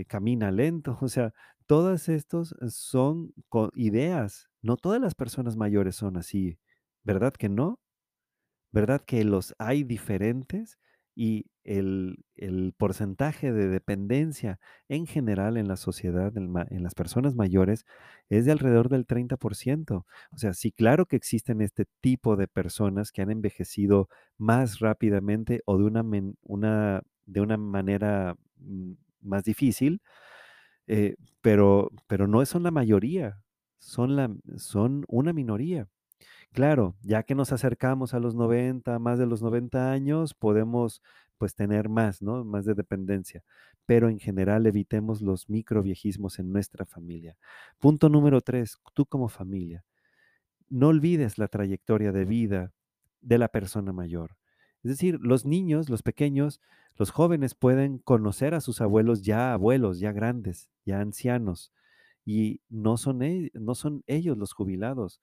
camina 0.08 0.52
lento, 0.52 0.98
o 1.02 1.08
sea, 1.10 1.34
todas 1.72 2.10
estos 2.10 2.54
son 2.68 3.34
ideas. 3.76 4.50
No 4.62 4.76
todas 4.76 5.00
las 5.00 5.16
personas 5.16 5.56
mayores 5.56 5.96
son 5.96 6.18
así, 6.18 6.60
¿verdad 7.06 7.32
que 7.32 7.48
no? 7.48 7.80
¿Verdad 8.74 9.02
que 9.06 9.24
los 9.24 9.56
hay 9.58 9.86
diferentes? 9.86 10.78
Y 11.16 11.46
el, 11.64 12.26
porcentaje 12.78 13.54
de 13.54 13.70
dependencia 13.70 14.60
en 14.90 15.08
general 15.08 15.56
en 15.56 15.70
la 15.70 15.78
sociedad, 15.78 16.36
en, 16.36 16.84
las 16.84 16.94
personas 16.94 17.36
mayores, 17.36 17.86
es 18.28 18.44
de 18.44 18.52
alrededor 18.52 18.90
del 18.90 19.08
30%. 19.08 20.06
O 20.32 20.38
sea, 20.38 20.54
sí, 20.54 20.74
claro 20.74 21.06
que 21.06 21.16
existen 21.16 21.62
este 21.62 21.86
tipo 22.02 22.36
de 22.36 22.50
personas 22.50 23.14
que 23.14 23.22
han 23.22 23.32
envejecido 23.32 24.10
más 24.38 24.80
rápidamente 24.80 25.62
o 25.66 25.78
de 25.78 25.86
una, 25.86 26.04
una, 26.42 27.02
de 27.26 27.40
una 27.40 27.56
manera 27.56 28.36
mm, 28.58 28.92
más 29.22 29.46
difícil, 29.46 30.02
eh, 30.92 31.16
pero, 31.42 31.90
pero 32.08 32.28
no 32.28 32.46
son 32.46 32.64
la 32.64 32.72
mayoría, 32.72 33.42
son, 33.80 34.18
la, 34.18 34.30
son 34.58 35.06
una 35.08 35.32
minoría. 35.32 35.88
Claro, 36.54 36.96
ya 37.02 37.24
que 37.24 37.34
nos 37.36 37.54
acercamos 37.54 38.14
a 38.14 38.20
los 38.20 38.36
90, 38.36 39.00
más 39.00 39.18
de 39.18 39.26
los 39.26 39.42
90 39.42 39.92
años, 39.92 40.34
podemos 40.34 41.02
pues 41.38 41.56
tener 41.56 41.90
más, 41.90 42.22
¿no? 42.22 42.44
Más 42.44 42.66
de 42.66 42.74
dependencia. 42.74 43.42
Pero 43.86 44.10
en 44.10 44.20
general 44.20 44.68
evitemos 44.68 45.22
los 45.22 45.50
microviejismos 45.50 46.40
en 46.40 46.52
nuestra 46.52 46.86
familia. 46.86 47.38
Punto 47.80 48.10
número 48.10 48.42
tres, 48.42 48.78
tú 48.94 49.06
como 49.06 49.30
familia, 49.30 49.86
no 50.70 50.90
olvides 50.90 51.38
la 51.38 51.48
trayectoria 51.48 52.12
de 52.12 52.26
vida 52.26 52.74
de 53.22 53.38
la 53.38 53.48
persona 53.48 53.94
mayor. 53.94 54.38
Es 54.84 54.92
decir, 54.92 55.20
los 55.22 55.46
niños, 55.46 55.90
los 55.90 56.04
pequeños, 56.04 56.62
los 56.96 57.12
jóvenes 57.12 57.56
pueden 57.56 58.00
conocer 58.00 58.54
a 58.54 58.62
sus 58.62 58.82
abuelos 58.82 59.22
ya 59.22 59.54
abuelos, 59.54 60.00
ya 60.00 60.12
grandes, 60.12 60.70
ya 60.86 61.00
ancianos, 61.00 61.72
y 62.26 62.62
no 62.70 62.98
son, 62.98 63.22
e, 63.22 63.52
ellos 64.08 64.38
los 64.38 64.54
jubilados 64.54 65.22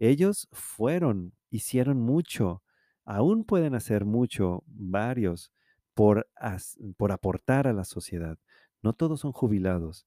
ellos 0.00 0.48
fueron, 0.50 1.34
hicieron 1.50 2.00
mucho, 2.00 2.62
aún 3.04 3.44
pueden 3.44 3.74
hacer 3.74 4.04
mucho, 4.06 4.64
varios, 4.66 5.52
por 5.94 6.26
aportar 7.12 7.68
a 7.68 7.74
la 7.74 7.84
sociedad. 7.84 8.38
No 8.82 8.94
todos 8.94 9.20
son 9.20 9.32
jubilados, 9.32 10.06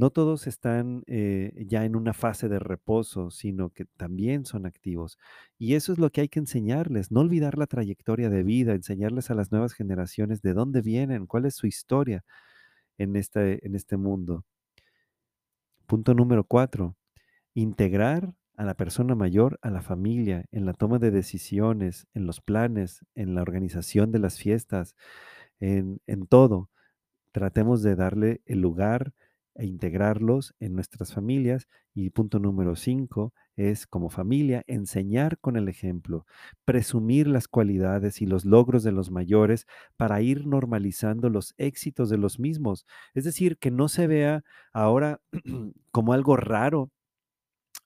no 0.00 0.10
todos 0.10 0.46
están 0.46 1.02
eh, 1.06 1.52
ya 1.68 1.84
en 1.84 1.94
una 1.94 2.14
fase 2.14 2.48
de 2.48 2.58
reposo, 2.58 3.30
sino 3.30 3.68
que 3.68 3.84
también 3.84 4.46
son 4.46 4.64
activos. 4.64 5.18
Y 5.58 5.74
eso 5.74 5.92
es 5.92 5.98
lo 5.98 6.10
que 6.10 6.22
hay 6.22 6.28
que 6.28 6.38
enseñarles, 6.38 7.12
no 7.12 7.20
olvidar 7.20 7.58
la 7.58 7.66
trayectoria 7.66 8.30
de 8.30 8.42
vida, 8.42 8.72
enseñarles 8.72 9.30
a 9.30 9.34
las 9.34 9.52
nuevas 9.52 9.74
generaciones 9.74 10.40
de 10.40 10.54
dónde 10.54 10.80
vienen, 10.80 11.26
cuál 11.26 11.44
es 11.44 11.54
su 11.54 11.66
historia 11.66 12.24
en 12.96 13.14
este, 13.14 13.66
en 13.66 13.74
este 13.74 13.98
mundo. 13.98 14.44
Punto 15.86 16.14
número 16.14 16.44
cuatro, 16.44 16.96
integrar 17.52 18.32
a 18.56 18.64
la 18.64 18.74
persona 18.74 19.14
mayor, 19.14 19.58
a 19.60 19.68
la 19.70 19.82
familia, 19.82 20.46
en 20.50 20.64
la 20.64 20.72
toma 20.72 20.98
de 20.98 21.10
decisiones, 21.10 22.06
en 22.14 22.26
los 22.26 22.40
planes, 22.40 23.04
en 23.14 23.34
la 23.34 23.42
organización 23.42 24.12
de 24.12 24.18
las 24.18 24.38
fiestas, 24.38 24.96
en, 25.60 26.00
todo. 26.26 26.70
Tratemos 27.32 27.82
de 27.82 27.96
darle 27.96 28.40
el 28.46 28.60
lugar 28.60 29.12
e 29.60 29.66
integrarlos 29.66 30.54
en 30.58 30.74
nuestras 30.74 31.12
familias. 31.12 31.68
Y 31.94 32.10
punto 32.10 32.38
número 32.38 32.76
cinco 32.76 33.34
es, 33.56 33.86
como 33.86 34.08
familia, 34.10 34.64
enseñar 34.66 35.38
con 35.38 35.56
el 35.56 35.68
ejemplo, 35.68 36.26
presumir 36.64 37.26
las 37.26 37.46
cualidades 37.46 38.22
y 38.22 38.26
los 38.26 38.44
logros 38.44 38.82
de 38.82 38.92
los 38.92 39.10
mayores 39.10 39.66
para 39.96 40.22
ir 40.22 40.46
normalizando 40.46 41.28
los 41.28 41.54
éxitos 41.58 42.08
de 42.08 42.16
los 42.18 42.38
mismos. 42.38 42.86
Es 43.14 43.24
decir, 43.24 43.58
que 43.58 43.70
no 43.70 43.88
se 43.88 44.06
vea 44.06 44.42
ahora 44.72 45.20
como 45.92 46.12
algo 46.14 46.36
raro 46.36 46.90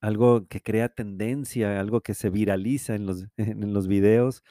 algo 0.00 0.46
que 0.48 0.60
crea 0.60 0.90
tendencia, 0.90 1.80
algo 1.80 2.02
que 2.02 2.14
se 2.14 2.30
viraliza 2.30 2.94
en 2.94 3.06
los, 3.06 3.26
en 3.38 3.72
los 3.72 3.88
videos 3.88 4.42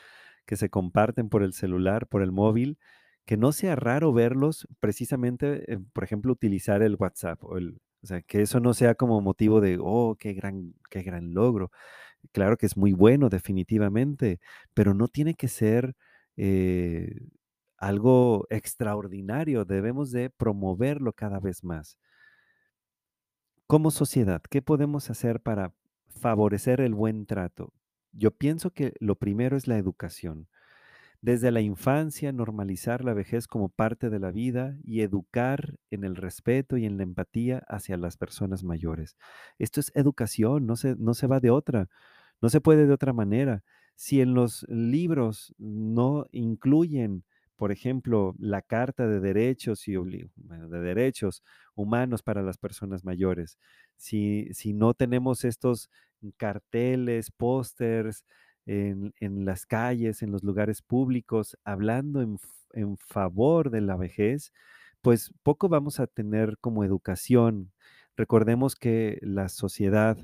que 0.46 0.58
se 0.58 0.70
comparten 0.70 1.30
por 1.30 1.44
el 1.44 1.54
celular, 1.54 2.08
por 2.08 2.22
el 2.22 2.32
móvil, 2.32 2.78
que 3.26 3.38
no 3.38 3.52
sea 3.52 3.76
raro 3.76 4.14
verlos 4.14 4.68
precisamente, 4.80 5.74
eh, 5.74 5.80
por 5.94 6.04
ejemplo, 6.04 6.32
utilizar 6.34 6.82
el 6.82 6.96
WhatsApp 7.00 7.44
o, 7.44 7.58
el, 7.58 7.80
sea, 8.04 8.22
que 8.22 8.42
eso 8.42 8.60
no 8.60 8.74
sea 8.74 8.96
como 8.96 9.22
motivo 9.22 9.62
de, 9.62 9.78
oh, 9.82 10.16
qué 10.20 10.34
gran, 10.34 10.74
qué 10.90 11.04
gran 11.04 11.34
logro. 11.34 11.72
Claro 12.32 12.58
que 12.58 12.66
es 12.66 12.78
muy 12.78 12.94
bueno, 12.94 13.30
definitivamente, 13.30 14.40
pero 14.74 14.94
no 14.94 15.08
tiene 15.08 15.36
que 15.36 15.48
ser 15.48 15.96
eh, 16.38 17.20
algo 17.78 18.48
extraordinario. 18.50 19.66
Debemos 19.66 20.12
de 20.12 20.30
promoverlo 20.30 21.14
cada 21.14 21.40
vez 21.40 21.64
más. 21.64 21.98
Como 23.68 23.92
sociedad, 23.92 24.42
¿qué 24.50 24.62
podemos 24.62 25.10
hacer 25.10 25.42
para 25.42 25.74
favorecer 26.08 26.82
el 26.82 26.94
buen 26.94 27.26
trato? 27.26 27.74
Yo 28.12 28.32
pienso 28.32 28.72
que 28.72 28.94
lo 29.00 29.16
primero 29.16 29.58
es 29.58 29.68
la 29.68 29.78
educación. 29.78 30.48
Desde 31.24 31.52
la 31.52 31.62
infancia, 31.62 32.34
normalizar 32.34 33.06
la 33.06 33.14
vejez 33.14 33.48
como 33.48 33.70
parte 33.70 34.10
de 34.10 34.20
la 34.20 34.30
vida 34.30 34.78
y 34.84 35.04
educar 35.04 35.78
en 35.90 36.04
el 36.04 36.18
respeto 36.18 36.76
y 36.76 36.86
en 36.86 36.98
la 36.98 37.04
empatía 37.04 37.64
hacia 37.70 37.96
las 37.96 38.18
personas 38.18 38.66
mayores. 38.66 39.16
Esto 39.58 39.80
es 39.80 39.90
educación, 39.96 40.66
no 40.68 40.76
se, 40.76 40.98
no 40.98 41.14
se 41.14 41.28
va 41.28 41.40
de 41.40 41.50
otra, 41.50 41.88
no 42.42 42.50
se 42.50 42.60
puede 42.60 42.86
de 42.88 42.92
otra 42.92 43.14
manera. 43.14 43.64
Si 43.96 44.20
en 44.20 44.34
los 44.34 44.66
libros 44.68 45.56
no 45.58 46.28
incluyen 46.34 47.24
por 47.56 47.72
ejemplo, 47.72 48.36
la 48.40 48.62
Carta 48.62 49.08
de 49.08 49.22
Derechos 49.22 49.88
y 49.88 49.94
de 49.94 50.80
Derechos 50.82 51.44
Humanos 51.76 52.22
para 52.22 52.42
las 52.42 52.58
personas 52.58 53.06
mayores. 53.06 53.58
Si, 53.96 54.50
si 54.52 54.74
no 54.74 54.94
tenemos 54.94 55.46
estos 55.46 55.90
carteles, 56.36 57.32
pósters, 57.32 58.26
en, 58.66 59.14
las 59.46 59.66
calles, 59.66 60.22
en 60.22 60.32
los 60.32 60.44
lugares 60.44 60.82
públicos, 60.82 61.58
hablando 61.64 62.22
en 62.74 62.98
favor 62.98 63.70
de 63.70 63.82
la 63.82 63.98
vejez, 63.98 64.52
pues 65.02 65.34
poco 65.44 65.70
vamos 65.70 66.00
a 66.00 66.08
tener 66.08 66.58
como 66.60 66.84
educación. 66.84 67.74
Recordemos 68.16 68.76
que 68.76 69.20
la 69.22 69.50
sociedad 69.50 70.18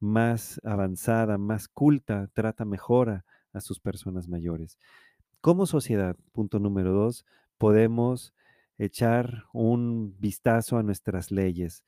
más 0.00 0.60
avanzada, 0.64 1.38
más 1.38 1.68
culta, 1.68 2.28
trata 2.34 2.64
mejor 2.64 3.08
a, 3.10 3.24
a 3.52 3.60
sus 3.60 3.80
personas 3.80 4.28
mayores. 4.28 4.78
Como 5.40 5.66
sociedad, 5.66 6.16
punto 6.32 6.58
número 6.58 6.92
dos, 6.92 7.24
podemos 7.56 8.34
echar 8.78 9.44
un 9.52 10.16
vistazo 10.18 10.76
a 10.76 10.82
nuestras 10.82 11.30
leyes. 11.30 11.84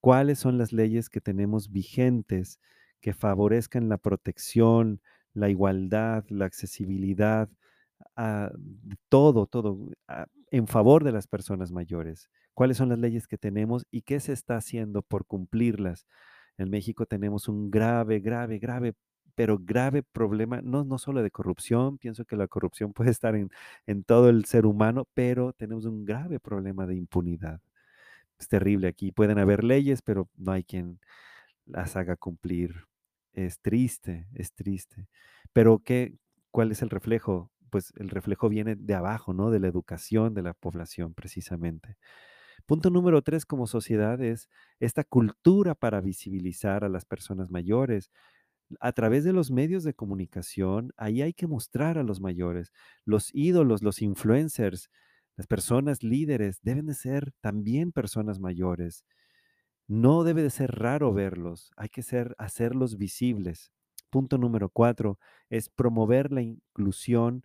¿Cuáles 0.00 0.38
son 0.38 0.58
las 0.58 0.72
leyes 0.72 1.10
que 1.10 1.20
tenemos 1.20 1.70
vigentes 1.70 2.58
que 3.00 3.12
favorezcan 3.12 3.88
la 3.88 3.98
protección, 3.98 5.00
la 5.34 5.48
igualdad, 5.48 6.24
la 6.28 6.46
accesibilidad, 6.46 7.48
a 8.16 8.50
de 8.54 8.96
todo, 9.08 9.46
todo, 9.46 9.90
a 10.08 10.26
en 10.50 10.66
favor 10.68 11.04
de 11.04 11.12
las 11.12 11.26
personas 11.26 11.72
mayores? 11.72 12.30
¿Cuáles 12.54 12.76
son 12.76 12.90
las 12.90 12.98
leyes 12.98 13.26
que 13.26 13.38
tenemos 13.38 13.86
y 13.90 14.02
qué 14.02 14.20
se 14.20 14.32
está 14.32 14.56
haciendo 14.56 15.02
por 15.02 15.26
cumplirlas? 15.26 16.06
En 16.58 16.70
México 16.70 17.06
tenemos 17.06 17.48
un 17.48 17.70
grave, 17.70 18.20
grave, 18.20 18.58
grave 18.58 18.94
pero 19.34 19.58
grave 19.58 20.02
problema, 20.02 20.60
no, 20.62 20.84
no 20.84 20.98
solo 20.98 21.22
de 21.22 21.30
corrupción, 21.30 21.98
pienso 21.98 22.24
que 22.26 22.36
la 22.36 22.48
corrupción 22.48 22.92
puede 22.92 23.10
estar 23.10 23.34
en, 23.34 23.50
en 23.86 24.04
todo 24.04 24.28
el 24.28 24.44
ser 24.44 24.66
humano, 24.66 25.06
pero 25.14 25.52
tenemos 25.54 25.86
un 25.86 26.04
grave 26.04 26.38
problema 26.40 26.86
de 26.86 26.96
impunidad. 26.96 27.60
Es 28.38 28.48
terrible 28.48 28.88
aquí. 28.88 29.12
Pueden 29.12 29.38
haber 29.38 29.64
leyes, 29.64 30.02
pero 30.02 30.28
no 30.36 30.52
hay 30.52 30.64
quien 30.64 31.00
las 31.66 31.96
haga 31.96 32.16
cumplir. 32.16 32.86
Es 33.32 33.60
triste, 33.60 34.28
es 34.34 34.52
triste. 34.54 35.08
Pero 35.52 35.78
¿qué, 35.84 36.14
¿cuál 36.50 36.70
es 36.72 36.82
el 36.82 36.90
reflejo? 36.90 37.50
Pues 37.70 37.92
el 37.96 38.10
reflejo 38.10 38.48
viene 38.50 38.76
de 38.76 38.94
abajo, 38.94 39.32
¿no? 39.32 39.50
De 39.50 39.58
la 39.60 39.68
educación 39.68 40.34
de 40.34 40.42
la 40.42 40.52
población, 40.54 41.14
precisamente. 41.14 41.96
Punto 42.66 42.90
número 42.90 43.22
tres 43.22 43.46
como 43.46 43.66
sociedad 43.66 44.20
es 44.22 44.48
esta 44.80 45.04
cultura 45.04 45.74
para 45.74 46.00
visibilizar 46.00 46.84
a 46.84 46.88
las 46.90 47.04
personas 47.06 47.50
mayores 47.50 48.10
a 48.80 48.92
través 48.92 49.24
de 49.24 49.32
los 49.32 49.50
medios 49.50 49.84
de 49.84 49.94
comunicación, 49.94 50.92
ahí 50.96 51.22
hay 51.22 51.32
que 51.34 51.46
mostrar 51.46 51.98
a 51.98 52.02
los 52.02 52.20
mayores, 52.20 52.72
los 53.04 53.30
ídolos, 53.34 53.82
los 53.82 54.00
influencers, 54.02 54.90
las 55.36 55.46
personas 55.46 56.02
líderes 56.02 56.60
deben 56.62 56.86
de 56.86 56.94
ser 56.94 57.32
también 57.40 57.92
personas 57.92 58.40
mayores. 58.40 59.04
No 59.94 60.24
debe 60.24 60.42
de 60.42 60.48
ser 60.48 60.70
raro 60.70 61.12
verlos, 61.12 61.70
hay 61.76 61.90
que 61.90 62.00
ser, 62.02 62.34
hacerlos 62.38 62.96
visibles. 62.96 63.72
Punto 64.08 64.38
número 64.38 64.70
cuatro 64.70 65.18
es 65.50 65.68
promover 65.68 66.32
la 66.32 66.40
inclusión 66.40 67.44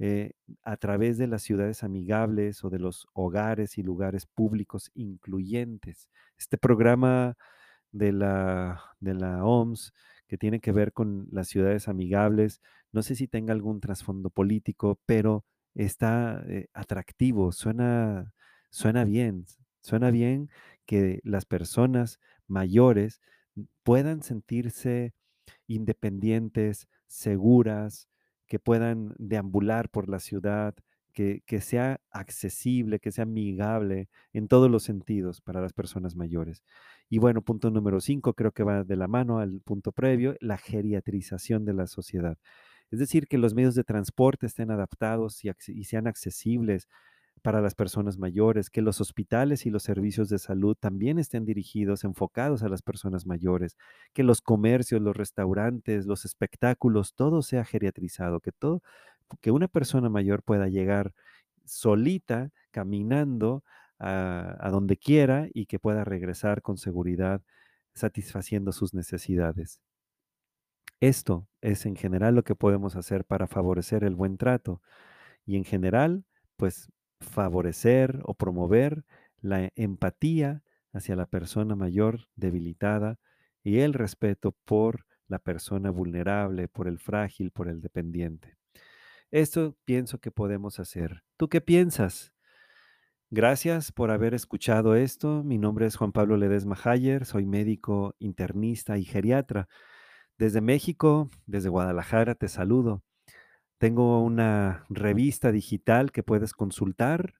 eh, 0.00 0.32
a 0.64 0.76
través 0.76 1.18
de 1.18 1.28
las 1.28 1.42
ciudades 1.42 1.84
amigables 1.84 2.64
o 2.64 2.70
de 2.70 2.80
los 2.80 3.06
hogares 3.12 3.78
y 3.78 3.84
lugares 3.84 4.26
públicos 4.26 4.90
incluyentes. 4.94 6.08
Este 6.36 6.58
programa 6.58 7.36
de 7.92 8.12
la, 8.12 8.82
de 9.00 9.14
la 9.14 9.44
OMS 9.44 9.92
que 10.26 10.36
tiene 10.36 10.58
que 10.60 10.72
ver 10.72 10.92
con 10.92 11.28
las 11.30 11.46
ciudades 11.48 11.86
amigables. 11.88 12.60
No 12.92 13.02
sé 13.02 13.14
si 13.14 13.28
tenga 13.28 13.52
algún 13.52 13.80
trasfondo 13.80 14.30
político, 14.30 14.98
pero 15.06 15.44
está 15.74 16.42
eh, 16.48 16.66
atractivo, 16.74 17.52
suena, 17.52 18.32
suena 18.70 19.04
bien, 19.04 19.46
suena 19.80 20.10
bien 20.10 20.50
que 20.86 21.20
las 21.24 21.44
personas 21.44 22.18
mayores 22.46 23.20
puedan 23.82 24.22
sentirse 24.22 25.14
independientes, 25.66 26.88
seguras, 27.06 28.08
que 28.46 28.58
puedan 28.58 29.14
deambular 29.18 29.88
por 29.88 30.08
la 30.08 30.18
ciudad, 30.18 30.74
que, 31.12 31.42
que 31.46 31.60
sea 31.60 32.00
accesible, 32.10 32.98
que 32.98 33.12
sea 33.12 33.22
amigable 33.22 34.08
en 34.32 34.48
todos 34.48 34.70
los 34.70 34.82
sentidos 34.82 35.40
para 35.40 35.60
las 35.60 35.72
personas 35.72 36.16
mayores. 36.16 36.62
Y 37.08 37.18
bueno, 37.18 37.42
punto 37.42 37.70
número 37.70 38.00
cinco, 38.00 38.34
creo 38.34 38.52
que 38.52 38.64
va 38.64 38.84
de 38.84 38.96
la 38.96 39.06
mano 39.06 39.38
al 39.38 39.60
punto 39.60 39.92
previo, 39.92 40.36
la 40.40 40.58
geriatrización 40.58 41.64
de 41.64 41.74
la 41.74 41.86
sociedad. 41.86 42.38
Es 42.90 42.98
decir, 42.98 43.26
que 43.28 43.38
los 43.38 43.54
medios 43.54 43.74
de 43.74 43.84
transporte 43.84 44.46
estén 44.46 44.70
adaptados 44.70 45.44
y, 45.44 45.50
y 45.68 45.84
sean 45.84 46.06
accesibles 46.06 46.88
para 47.42 47.60
las 47.60 47.74
personas 47.74 48.18
mayores, 48.18 48.70
que 48.70 48.82
los 48.82 49.00
hospitales 49.00 49.66
y 49.66 49.70
los 49.70 49.82
servicios 49.82 50.28
de 50.28 50.38
salud 50.38 50.76
también 50.78 51.18
estén 51.18 51.44
dirigidos, 51.44 52.04
enfocados 52.04 52.62
a 52.62 52.68
las 52.68 52.82
personas 52.82 53.26
mayores, 53.26 53.76
que 54.14 54.22
los 54.24 54.40
comercios, 54.40 55.02
los 55.02 55.16
restaurantes, 55.16 56.06
los 56.06 56.24
espectáculos, 56.24 57.14
todo 57.14 57.42
sea 57.42 57.64
geriatrizado, 57.64 58.40
que 58.40 58.52
todo, 58.52 58.82
que 59.40 59.50
una 59.50 59.68
persona 59.68 60.08
mayor 60.08 60.42
pueda 60.42 60.68
llegar 60.68 61.14
solita, 61.64 62.50
caminando 62.70 63.64
a, 63.98 64.56
a 64.60 64.70
donde 64.70 64.96
quiera 64.96 65.48
y 65.54 65.66
que 65.66 65.78
pueda 65.78 66.04
regresar 66.04 66.62
con 66.62 66.78
seguridad, 66.78 67.42
satisfaciendo 67.94 68.72
sus 68.72 68.94
necesidades. 68.94 69.80
Esto 71.00 71.48
es 71.60 71.86
en 71.86 71.96
general 71.96 72.34
lo 72.34 72.44
que 72.44 72.54
podemos 72.54 72.96
hacer 72.96 73.24
para 73.24 73.46
favorecer 73.46 74.04
el 74.04 74.14
buen 74.14 74.38
trato 74.38 74.80
y 75.46 75.56
en 75.56 75.64
general, 75.64 76.24
pues 76.56 76.90
favorecer 77.24 78.20
o 78.24 78.34
promover 78.34 79.04
la 79.40 79.70
empatía 79.74 80.62
hacia 80.92 81.16
la 81.16 81.26
persona 81.26 81.76
mayor 81.76 82.28
debilitada 82.36 83.18
y 83.62 83.80
el 83.80 83.94
respeto 83.94 84.56
por 84.64 85.06
la 85.26 85.38
persona 85.38 85.90
vulnerable, 85.90 86.68
por 86.68 86.88
el 86.88 86.98
frágil, 86.98 87.50
por 87.50 87.68
el 87.68 87.80
dependiente. 87.80 88.56
Esto 89.30 89.76
pienso 89.84 90.18
que 90.18 90.30
podemos 90.30 90.78
hacer. 90.78 91.24
¿Tú 91.36 91.48
qué 91.48 91.60
piensas? 91.60 92.32
Gracias 93.30 93.90
por 93.90 94.10
haber 94.10 94.34
escuchado 94.34 94.94
esto. 94.94 95.42
Mi 95.42 95.58
nombre 95.58 95.86
es 95.86 95.96
Juan 95.96 96.12
Pablo 96.12 96.36
Ledesma 96.36 96.78
Hayer, 96.84 97.24
soy 97.24 97.46
médico 97.46 98.14
internista 98.18 98.96
y 98.96 99.04
geriatra. 99.04 99.68
Desde 100.38 100.60
México, 100.60 101.30
desde 101.46 101.68
Guadalajara, 101.68 102.34
te 102.34 102.48
saludo. 102.48 103.03
Tengo 103.84 104.22
una 104.22 104.86
revista 104.88 105.52
digital 105.52 106.10
que 106.10 106.22
puedes 106.22 106.54
consultar 106.54 107.34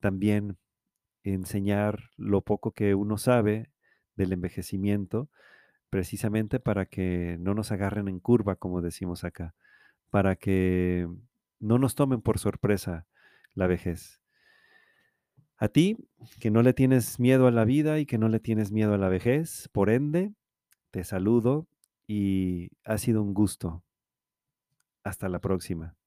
también 0.00 0.58
enseñar 1.22 2.10
lo 2.16 2.40
poco 2.42 2.72
que 2.72 2.94
uno 2.94 3.18
sabe 3.18 3.70
del 4.16 4.32
envejecimiento, 4.32 5.28
precisamente 5.90 6.60
para 6.60 6.86
que 6.86 7.36
no 7.40 7.54
nos 7.54 7.72
agarren 7.72 8.08
en 8.08 8.20
curva, 8.20 8.56
como 8.56 8.80
decimos 8.80 9.24
acá, 9.24 9.54
para 10.10 10.36
que 10.36 11.08
no 11.58 11.78
nos 11.78 11.94
tomen 11.94 12.22
por 12.22 12.38
sorpresa 12.38 13.06
la 13.54 13.66
vejez. 13.66 14.20
A 15.56 15.68
ti, 15.68 15.96
que 16.40 16.50
no 16.50 16.62
le 16.62 16.72
tienes 16.72 17.20
miedo 17.20 17.46
a 17.46 17.50
la 17.50 17.64
vida 17.64 17.98
y 17.98 18.06
que 18.06 18.18
no 18.18 18.28
le 18.28 18.40
tienes 18.40 18.72
miedo 18.72 18.94
a 18.94 18.98
la 18.98 19.08
vejez, 19.08 19.68
por 19.72 19.90
ende, 19.90 20.32
te 20.90 21.04
saludo 21.04 21.68
y 22.06 22.70
ha 22.84 22.96
sido 22.98 23.22
un 23.22 23.34
gusto. 23.34 23.84
Hasta 25.02 25.28
la 25.28 25.38
próxima. 25.38 25.99